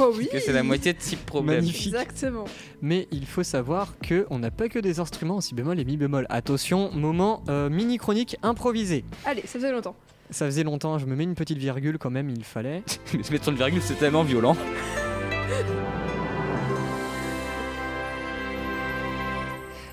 [0.00, 1.58] Oh oui Que c'est la moitié de six problèmes.
[1.58, 1.88] Magnifique.
[1.88, 2.46] Exactement.
[2.80, 5.84] Mais il faut savoir que on n'a pas que des instruments en si bémol et
[5.84, 6.26] mi bémol.
[6.30, 9.04] Attention, moment euh, mini chronique improvisé.
[9.26, 9.94] Allez, ça faisait longtemps.
[10.30, 12.82] Ça faisait longtemps, je me mets une petite virgule quand même, il fallait.
[13.14, 14.56] Mais se mettre une virgule, c'est tellement violent.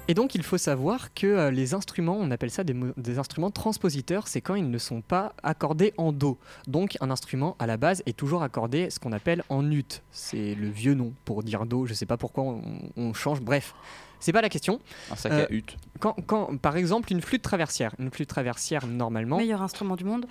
[0.10, 4.28] Et donc il faut savoir que euh, les instruments, on appelle ça des, instruments transpositeurs,
[4.28, 6.38] c'est quand ils ne sont pas accordés en Do.
[6.68, 10.02] Donc un instrument à la base est toujours accordé ce qu'on appelle en ut.
[10.12, 12.62] C'est le vieux nom pour dire Do, je sais pas pourquoi on,
[12.98, 13.74] on change, bref.
[14.20, 14.80] C'est pas la question.
[15.10, 15.78] Un sac Euh, à hutte.
[16.00, 20.26] Quand, quand, par exemple, une flûte traversière, une flûte traversière normalement, Meilleur instrument du monde.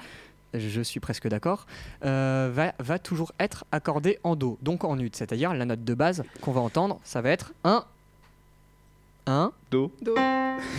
[0.54, 1.66] je suis presque d'accord,
[2.04, 5.10] euh, va, va toujours être accordée en Do, donc en ut.
[5.14, 7.84] C'est-à-dire la note de base qu'on va entendre, ça va être un,
[9.26, 9.92] un, Do.
[10.02, 10.14] Do.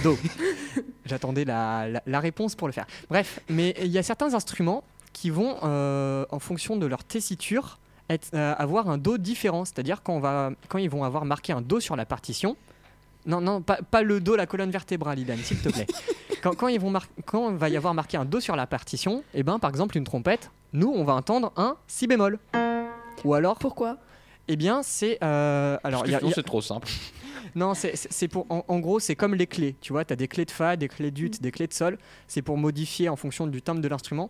[0.04, 0.18] Do.
[1.06, 2.86] J'attendais la, la- la réponse pour le faire.
[3.10, 4.84] Bref, mais il y a certains instruments
[5.14, 7.80] qui vont, euh, en fonction de leur tessiture,
[8.10, 9.66] être- euh, avoir un Do différent.
[9.66, 12.56] C'est-à-dire quand, on va, quand ils vont avoir marqué un Do sur la partition,
[13.26, 15.88] non, non, pas, pas le Do, la colonne vertébrale, Ilan, s'il te plaît.
[16.44, 18.68] quand, quand, ils vont mar- quand il va y avoir marqué un Do sur la
[18.68, 22.40] partition, et ben, par exemple, une trompette, nous, on va entendre un Si bémol.
[23.24, 23.98] Ou alors, Pourquoi?
[24.50, 25.18] Eh bien, c'est.
[25.24, 26.90] euh, alors, il y a- Sinon, il y a- c'est trop simple.
[27.56, 28.46] Non, c'est- pour.
[28.50, 29.76] En, en gros, c'est comme les clés.
[29.82, 31.98] Tu vois, tu as des clés de fa, des clés d'ut, des clés de sol.
[32.28, 34.30] C'est pour modifier en fonction du timbre de l'instrument.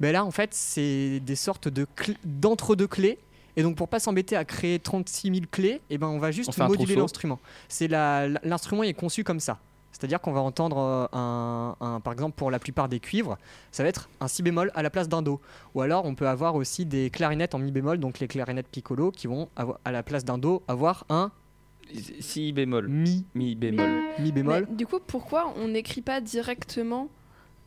[0.00, 3.18] Mais là, en fait, c'est des sortes de cl- d'entre-deux clés.
[3.56, 6.48] Et donc, pour pas s'embêter à créer 36 000 clés, eh ben, on va juste
[6.48, 7.38] On moduler l'instrument.
[7.68, 7.86] C'est
[8.44, 9.58] L'instrument est conçu comme ça.
[9.92, 13.36] C'est-à-dire qu'on va entendre, euh, un, un- par exemple, pour la plupart des cuivres,
[13.70, 15.38] ça va être un si bémol à la place d'un do.
[15.74, 19.10] Ou alors, on peut avoir aussi des clarinettes en mi bémol, donc les clarinettes piccolo,
[19.10, 21.30] qui vont avoir, à la place d'un do avoir un
[22.20, 22.88] Si bémol.
[22.88, 23.90] mi, Mi bémol.
[24.18, 24.66] mi bémol.
[24.68, 27.08] Mais du coup, pourquoi on n'écrit pas directement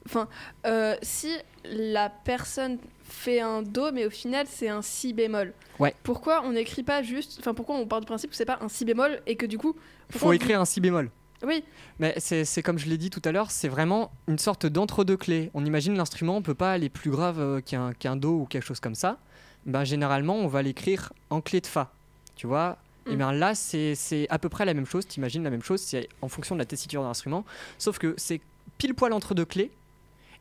[0.07, 0.27] Enfin,
[0.67, 1.31] euh, si
[1.65, 5.51] la personne fait un do, mais au final c'est un si bémol.
[5.79, 5.95] Ouais.
[6.03, 8.69] Pourquoi on n'écrit pas juste Enfin, pourquoi on part du principe que c'est pas un
[8.69, 9.75] si bémol et que du coup.
[10.11, 11.09] faut on- écrire un si bémol.
[11.45, 11.63] Oui.
[11.99, 15.49] Mais c'est comme je l'ai dit tout à l'heure, c'est vraiment une sorte d'entre-deux clés.
[15.55, 18.63] On imagine l'instrument, on peut pas aller plus grave euh, qu'un qu'un do ou quelque
[18.63, 19.17] chose comme ça.
[19.65, 21.91] Ben, généralement, on va l'écrire en clé de fa.
[22.35, 22.77] Tu vois
[23.07, 23.17] Et Mm.
[23.17, 25.07] bien là, c'est à peu près la même chose.
[25.07, 27.45] Tu imagines la même chose, c'est en fonction de la tessiture de l'instrument.
[27.77, 28.41] Sauf que c'est
[28.77, 29.71] pile poil entre deux clés.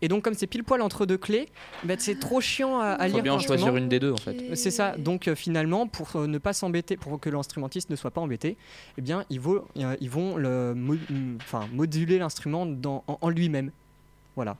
[0.02, 1.48] Et donc, comme c'est pile poil entre deux clés,
[1.84, 3.22] ben, c'est trop chiant à, à Faut lire.
[3.22, 4.36] bien en choisir une des deux en fait.
[4.56, 4.96] C'est ça.
[4.98, 8.56] Donc euh, finalement, pour euh, ne pas s'embêter, pour que l'instrumentiste ne soit pas embêté,
[8.98, 13.28] eh bien, ils, vont- euh, ils vont le mo- mm, enfin, moduler l'instrument en, en
[13.30, 13.70] lui-même.
[14.36, 14.56] Voilà.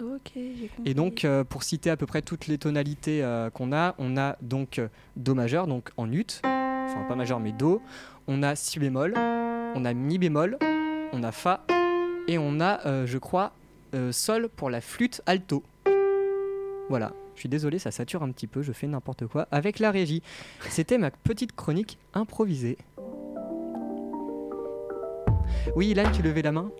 [0.00, 0.90] Ok, j'ai compris.
[0.90, 4.16] Et donc, euh, pour citer à peu près toutes les tonalités euh, qu'on a, on
[4.16, 6.40] a donc euh, Do majeur, donc en ut,
[6.84, 7.80] enfin pas majeur mais Do,
[8.26, 10.58] on a Si bémol, on a Mi bémol,
[11.12, 11.64] on a Fa,
[12.28, 13.52] et on a, euh, je crois,
[13.94, 15.62] euh, Sol pour la flûte alto.
[16.88, 17.12] Voilà.
[17.34, 20.22] Je suis désolé, ça sature un petit peu, je fais n'importe quoi avec la régie.
[20.68, 22.76] C'était ma petite chronique improvisée.
[25.74, 26.70] Oui, Ilan, tu levais la main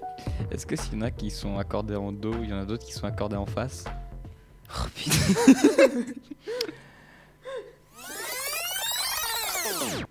[0.50, 2.64] Est-ce que s'il y en a qui sont accordés en do, il y en a
[2.64, 3.84] d'autres qui sont accordés en face
[4.70, 5.16] Oh putain.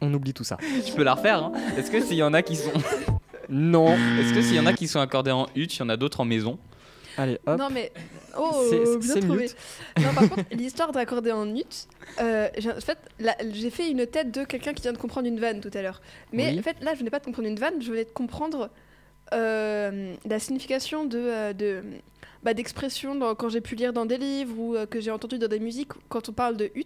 [0.01, 0.57] On oublie tout ça.
[0.85, 2.71] Tu peux la refaire, hein Est-ce que s'il y en a qui sont.
[3.49, 3.93] Non.
[4.19, 5.97] Est-ce que s'il y en a qui sont accordés en ut, il y en a
[5.97, 6.57] d'autres en maison
[7.17, 7.59] Allez, hop.
[7.59, 7.91] Non mais.
[8.37, 8.63] Oh,
[9.01, 9.43] bien trouvé.
[9.43, 9.55] mute.
[9.99, 11.63] Non, par contre, l'histoire d'accorder en ut,
[12.21, 12.97] euh, j'ai- en fait,
[13.51, 16.01] j'ai fait une tête de quelqu'un qui vient de comprendre une vanne tout à l'heure.
[16.31, 16.59] Mais Oui.
[16.59, 18.69] en fait, là, je venais pas de comprendre une vanne, je venais de comprendre
[19.33, 21.17] euh, la signification de.
[21.19, 21.83] euh, de
[22.43, 25.47] bah, d'expression quand j'ai pu lire dans des livres ou euh, que j'ai entendu dans
[25.49, 26.85] des musiques quand on parle de ut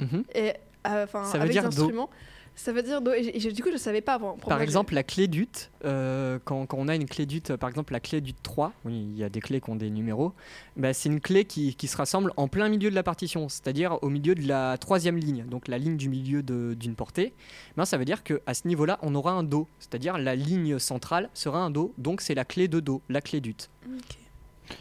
[0.00, 0.24] Mhm.
[0.34, 0.52] et euh,
[0.84, 2.10] enfin Ça veut avec dire des instruments
[2.56, 4.94] ça veut dire do et, et du coup je savais pas avant Pour Par exemple,
[4.94, 7.98] la clé d'ut, euh, quand, quand on a une clé d'ut, euh, par exemple la
[7.98, 10.32] clé d'ut 3, oui, il y a des clés qui ont des numéros,
[10.76, 13.98] bah, c'est une clé qui, qui se rassemble en plein milieu de la partition, c'est-à-dire
[14.02, 17.34] au milieu de la troisième ligne, donc la ligne du milieu d'une portée.
[17.76, 21.30] Ben, ça veut dire qu'à ce niveau-là, on aura un Do, c'est-à-dire la ligne centrale
[21.34, 23.68] sera un Do, donc c'est la clé de Do, la clé d'ut.
[23.84, 24.23] j'ai- Ok.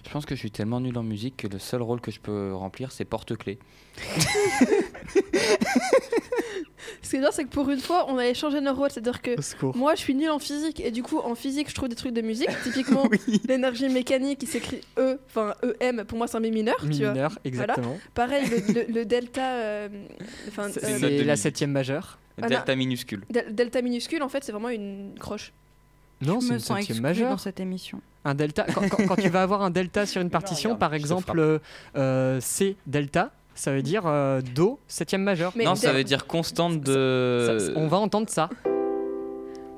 [0.06, 2.20] Je pense que je suis tellement nul en musique que le seul rôle que je
[2.20, 3.60] peux remplir, c'est porte-clés.
[7.02, 9.00] ce qui est bien c'est que pour une fois on a échangé nos rôles c'est
[9.00, 9.36] à dire que.
[9.78, 12.14] Moi, je suis nulle en physique et du coup, en physique, je trouve des trucs
[12.14, 12.50] de musique.
[12.64, 13.08] Typiquement,
[13.48, 16.84] l'énergie mécanique qui s'écrit E, enfin EM, pour moi, c'est un mi mineur.
[16.86, 17.14] Mi tu vois.
[17.14, 17.98] mineur, exactement.
[18.14, 19.90] Pareil, le, le- le delta, euh,
[20.48, 22.20] enfin, C'est euh, la septième majeure.
[22.38, 22.58] Voilà.
[22.58, 23.24] Delta minuscule.
[23.30, 25.54] del- delta minuscule, en fait, c'est vraiment une croche.
[26.26, 27.30] Non, Je c'est me une sens exclue majeure.
[27.32, 28.02] dans cette émission.
[28.26, 30.94] Un delta, quand, quand- quand tu vas avoir un delta sur une partition, regarde, par
[30.94, 31.60] exemple euh,
[31.98, 35.52] euh, C delta, ça veut dire euh, Do septième majeur.
[35.56, 37.74] Mais non, ça veut dire constante Ça- de.
[37.76, 38.50] on va entendre ça.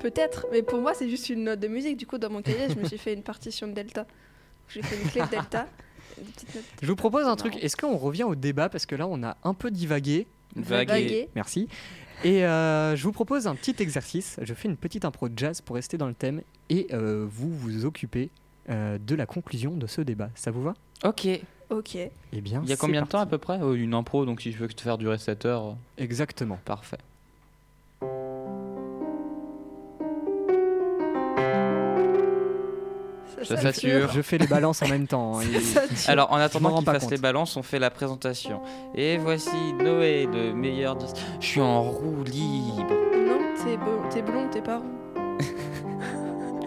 [0.02, 1.98] Peut-être, mais pour moi, c'est juste une note de musique.
[1.98, 4.06] Du coup, dans mon cahier, je me suis fait une partition de delta.
[4.70, 5.68] J'ai fait une clé de delta.
[6.82, 7.56] Je vous propose un truc.
[7.64, 8.70] Est-ce qu'on revient au débat?
[8.70, 10.28] Parce que là on a un peu divagué.
[10.56, 11.30] Vaguer.
[11.36, 11.68] Merci.
[12.24, 14.40] Et euh, je vous propose un petit exercice.
[14.42, 17.50] Je fais une petite impro de jazz pour rester dans le thème et euh, vous
[17.52, 18.30] vous occupez
[18.70, 20.30] euh, de la conclusion de ce débat.
[20.36, 20.74] Ça vous va?
[21.04, 21.28] Ok.
[21.70, 21.96] Ok.
[21.96, 23.60] Eh bien, Il y a combien de temps à peu près?
[23.76, 26.60] Une impro, donc si je veux te faire durer 7 heures, Exactement.
[26.64, 26.98] parfait.
[33.44, 34.12] Ça sature.
[34.12, 35.40] Je fais les balances en même temps.
[35.40, 36.10] hein, et-.
[36.10, 37.12] Alors, en attendant qu'il fasse compte.
[37.12, 38.62] les balances, on fait la présentation.
[38.96, 40.98] Et voici Noé, le meilleur.
[41.40, 42.88] Je suis en roue libre.
[43.28, 43.40] Non,
[44.10, 44.92] t'es blond, t'es pas roux.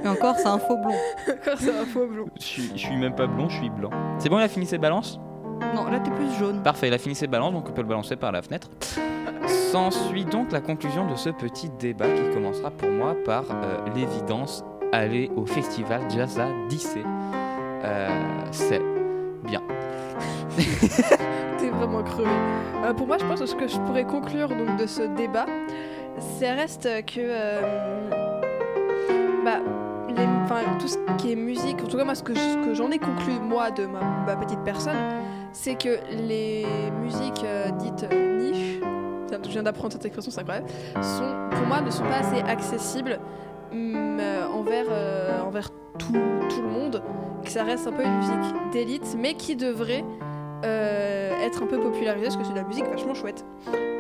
[0.04, 0.94] Et encore, c'est un faux blond.
[1.28, 2.26] Encore, c'est un faux blond.
[2.38, 3.90] Je suis, je suis même pas blond, je suis blanc.
[4.18, 5.18] C'est bon, il a fini ses balances?
[5.74, 6.62] Non, là, t'es plus jaune.
[6.62, 8.68] Parfait, il a fini ses balances, donc on peut le balancer par la fenêtre.
[9.72, 14.64] S'ensuit donc la conclusion de ce petit débat qui commencera pour moi par euh, l'évidence
[14.92, 17.02] aller au festival Jazz à Dissé.
[17.84, 18.08] Euh,
[18.50, 18.82] c'est
[19.44, 19.62] bien.
[21.58, 22.30] T'es vraiment crevé.
[22.84, 25.46] Euh, pour moi, je pense que ce que je pourrais conclure donc, de ce débat,
[26.18, 28.10] ça reste que euh,
[29.44, 29.58] bah,
[30.08, 32.32] les- tout ce qui est musique, en tout cas moi ce que,
[32.72, 34.96] j'en ai conclu moi de ma, petite personne,
[35.52, 36.64] c'est que les
[37.02, 38.06] musiques euh, dites
[38.40, 38.80] niches
[39.44, 40.68] je viens d'apprendre cette expression, c'est incroyable,
[41.02, 43.18] sont, pour moi, ne sont pas assez accessibles
[43.72, 47.02] envers, euh, envers tout, tout le monde,
[47.44, 50.04] que ça reste un peu une musique d'élite, mais qui devrait
[50.64, 53.44] euh, être un peu popularisée, parce que c'est de la musique vachement chouette.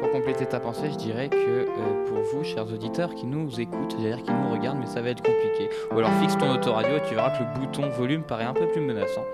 [0.00, 3.92] Pour compléter ta pensée, je dirais que euh, pour vous, chers auditeurs qui nous écoutent,
[3.92, 5.70] c'est-à-dire qui nous regardent, mais ça va être compliqué.
[5.92, 8.66] Ou alors fixe ton autoradio et tu verras que le bouton volume paraît un peu
[8.66, 9.24] plus menaçant.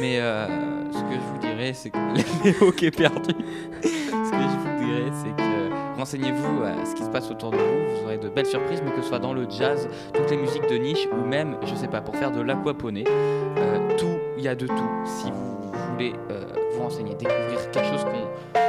[0.00, 0.46] Mais euh,
[0.90, 1.98] ce que je vous dirais, c'est que
[2.44, 3.34] Léo qui est perdu.
[3.82, 5.53] ce que je vous dirais, c'est que
[5.96, 7.96] renseignez-vous à ce qui se passe autour de vous.
[7.96, 10.68] Vous aurez de belles surprises, mais que ce soit dans le jazz, toutes les musiques
[10.68, 14.48] de niche, ou même, je sais pas, pour faire de l'aquaponie, euh, tout, il y
[14.48, 14.90] a de tout.
[15.04, 18.04] Si vous voulez euh, vous renseigner, découvrir quelque chose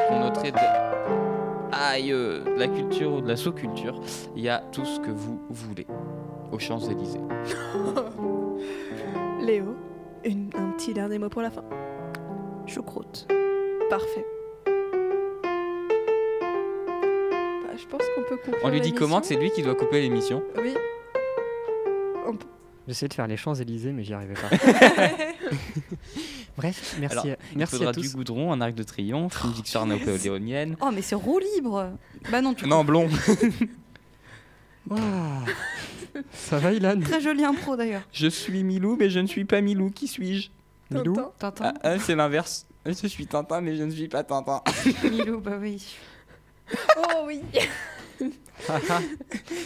[0.09, 0.51] qu'on noterait
[2.11, 3.99] euh, de la culture ou de la sous-culture,
[4.35, 5.87] il y a tout ce que vous voulez
[6.51, 7.21] aux Champs-Élysées.
[9.41, 9.75] Léo,
[10.25, 11.63] un petit dernier mot pour la fin.
[12.65, 13.27] Choucroute.
[13.89, 14.25] Parfait.
[17.77, 20.01] Je pense qu'on peut conclure On lui dit comment que c'est lui qui doit couper
[20.01, 20.73] l'émission Oui.
[22.87, 24.49] J'essayais de faire les Champs-Élysées, mais j'y arrivais pas.
[26.57, 29.51] Bref, merci, Alors, à, Il merci faudra à du goudron, un arc de triomphe, une
[29.53, 30.77] victoire napoléonienne.
[30.81, 31.91] Oh, mais c'est roue libre.
[32.31, 33.09] Bah non, tu Non, blond.
[34.87, 34.99] Waouh.
[36.31, 36.99] Ça va, Ilan?
[37.01, 38.03] Très joli impro d'ailleurs.
[38.11, 39.89] Je suis Milou, mais je ne suis pas Milou.
[39.89, 40.49] Qui suis-je?
[40.91, 41.15] Milou?
[41.15, 41.31] Tintin.
[41.39, 41.73] Tintin.
[41.77, 42.67] Ah, ah, C'est l'inverse.
[42.85, 44.61] Je suis Tintin, mais je ne suis pas Tintin.
[45.09, 45.83] Milou, bah oui.
[46.97, 47.41] Oh oui.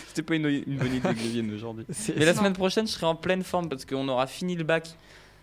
[0.08, 1.86] C'était pas une, une bonne idée que je vienne aujourd'hui.
[1.92, 4.64] C'est- Mais la semaine prochaine, je serai en pleine forme parce qu'on aura fini le
[4.64, 4.90] bac.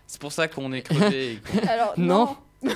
[0.05, 1.39] C'est pour ça qu'on est crevé.
[1.69, 2.35] Alors, Non.
[2.63, 2.71] non.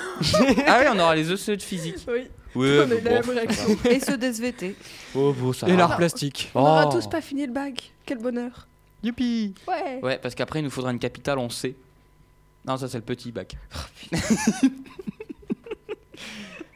[0.68, 1.95] ah oui, on aura les ECE de physique.
[2.08, 2.28] Oui.
[2.53, 3.78] Ouais, On la bon, même.
[3.90, 4.76] Et ce DSVT.
[5.16, 6.52] Oh, bon, ça Et l'art plastique.
[6.53, 6.91] On n'aura Oh.
[6.91, 7.91] tous pas fini le bac.
[8.06, 8.68] Quel bonheur.
[9.03, 9.99] Youpi Ouais.
[10.03, 11.76] Ouais, parce qu'après, il nous faudra une capitale en C.
[12.66, 13.56] Non, ça, c'est le petit bac.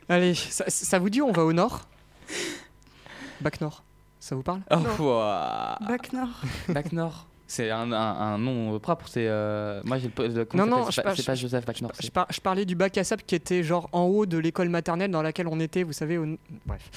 [0.07, 1.81] Allez, ça, ça vous dit, on va au nord?
[3.41, 3.83] Bac Nord,
[4.19, 4.61] ça vous parle?
[4.71, 5.77] Oh, ouah.
[5.87, 6.29] Bac Nord.
[6.69, 7.27] Bac Nord.
[7.47, 9.05] C'est un, un- un nom propre.
[9.07, 11.91] C'est euh, moi j'ai le, le- Non, non, C'est pas- pas Joseph Bac Nord.
[12.01, 14.69] je, par- je parlais du bac à sable qui était genre en haut de l'école
[14.69, 16.17] maternelle dans laquelle on était, vous savez.
[16.17, 16.25] au-
[16.65, 16.89] Bref.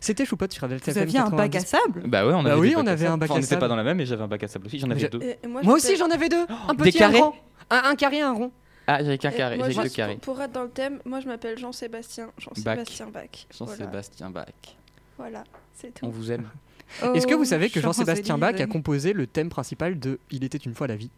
[0.00, 1.66] C'était Choupote sur Delta Vous aviez un bac à 90.
[1.68, 2.02] sable?
[2.08, 3.14] Bah ouais, on Bah oui, on avait sable.
[3.14, 3.60] un bac Enfin, à on n'était sable.
[3.60, 4.78] pas dans la même, mais j'avais un bac à sable aussi.
[4.78, 5.20] J'en avais deux.
[5.64, 6.46] Moi, aussi, j'en avais deux.
[6.68, 7.34] Un petit, un grand.
[7.70, 8.52] Un, un carré, un rond.
[8.86, 9.56] Ah, j'avais qu'un carré.
[9.56, 10.16] moi, J'ai deux carrés.
[10.16, 12.30] Pour, pour être dans le thème, moi je m'appelle Jean-Sébastien.
[12.38, 13.46] Jean-Sébastien Bach.
[13.56, 14.46] Jean-Sébastien Bach.
[15.18, 15.44] Voilà,
[15.74, 16.12] c'est On tout.
[16.12, 16.48] vous aime.
[17.14, 20.44] Est-ce que vous Oh, savez que Jean-Sébastien Bach a composé le thème principal de Il
[20.44, 21.10] était une fois la vie?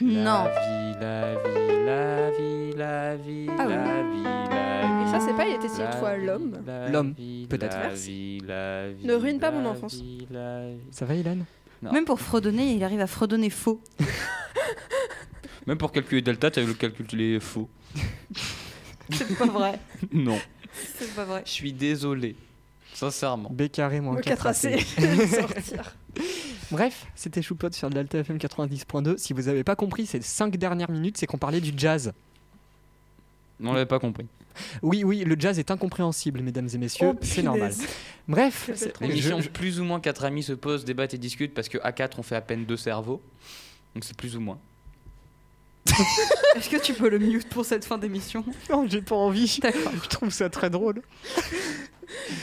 [0.00, 0.44] Non.
[0.44, 3.74] La vie, la vie, la vie, la vie, Ah oui.
[3.74, 5.08] la vie, la vie.
[5.08, 6.58] Et ça, c'est pas Il était une fois l'homme.
[6.90, 7.14] L'homme,
[7.48, 7.76] peut-être.
[7.76, 8.10] La Merci.
[8.10, 9.94] vie, la vie, Ne ruine pas mon la enfance.
[9.94, 10.78] vie, la vie.
[10.90, 11.36] Ça va, Ilan
[11.82, 13.80] Même pour fredonner, il arrive à fredonner faux.
[15.66, 17.68] Même pour calculer delta, tu as le calculer faux.
[19.10, 19.78] C'est pas vrai.
[20.12, 20.38] Non.
[20.96, 21.42] C'est pas vrai.
[21.44, 22.34] Je suis désolé.
[22.94, 23.50] Sincèrement.
[23.50, 24.80] B carré moins Moi, 4 AC.
[25.28, 25.94] sortir.
[26.70, 29.18] Bref, c'était Choupote sur Delta FM 90.2.
[29.18, 32.12] Si vous avez pas compris ces 5 dernières minutes, c'est qu'on parlait du jazz.
[33.62, 34.26] On l'avait pas compris.
[34.82, 37.72] Oui, oui, le jazz est incompréhensible, mesdames et messieurs, Oh, c'est normal.
[38.28, 38.70] Bref,
[39.00, 41.92] L'émission, je- plus ou moins quatre amis se posent, débattent et discutent parce que à
[41.92, 43.22] 4 on fait à peine deux cerveaux.
[43.94, 44.58] Donc c'est plus ou moins.
[46.56, 48.44] Est-ce que tu peux le mute pour cette fin d'émission?
[48.70, 49.46] Non, j'ai pas envie.
[49.48, 51.02] Je trouve ça très drôle.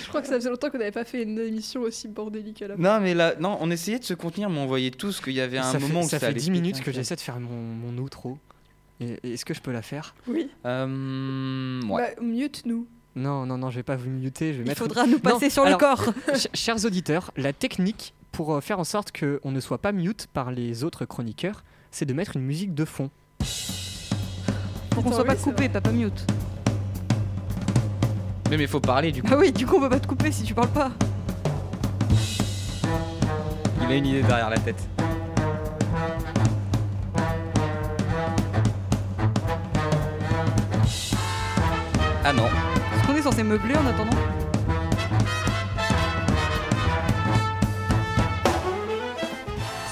[0.03, 2.69] Je crois que ça faisait longtemps qu'on n'avait pas fait une émission aussi bordélique à
[2.69, 2.75] la.
[2.77, 5.41] Non mais là, non, on essayait de se contenir, mais on voyait tous qu'il y
[5.41, 7.21] avait un ça moment fait, où ça fait allait 10 péter minutes que j'essaie de
[7.21, 7.55] faire mon,
[7.91, 8.37] mon outro.
[8.99, 10.15] Est-ce que je peux la faire?
[10.27, 10.49] Oui.
[10.65, 12.15] Euh, ouais.
[12.17, 12.87] Bah, mute-nous.
[13.15, 14.53] Non, non, non, je vais pas vous muter.
[14.53, 16.13] Je vais Il mettre faudra nous passer Non, sur alors- le corps.
[16.27, 20.27] Ch- Chers auditeurs, la technique pour euh, faire en sorte qu'on ne soit pas mute
[20.33, 23.09] par les autres chroniqueurs, c'est de mettre une musique de fond.
[24.89, 26.25] Pour qu'on soit pas coupé, pas pas mute.
[28.49, 29.29] Mais mais faut parler du coup.
[29.29, 30.91] Bah oui, du coup on peut pas te couper si tu parles pas.
[33.81, 34.87] Il a une idée derrière la tête.
[42.23, 42.45] Ah non.
[42.45, 44.17] Est-ce qu'on est censé meubler en attendant?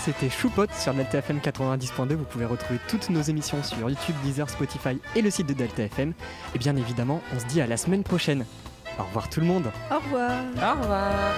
[0.08, 2.14] C'était Choupote sur Delta FM 90.2.
[2.14, 5.84] Vous pouvez retrouver toutes nos émissions sur YouTube, Deezer, Spotify et le site de Delta
[5.84, 6.14] FM.
[6.56, 8.46] Et bien évidemment, on se dit à la semaine prochaine.
[8.98, 9.70] Au revoir tout le monde.
[9.92, 10.32] Au revoir.
[10.56, 11.34] Au revoir.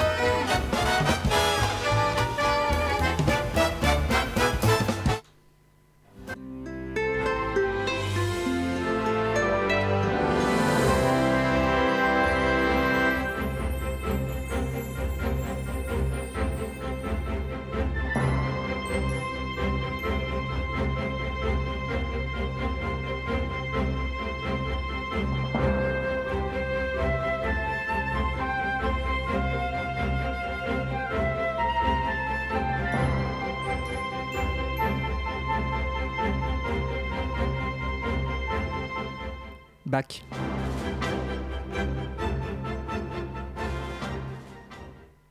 [39.99, 40.28] Bach.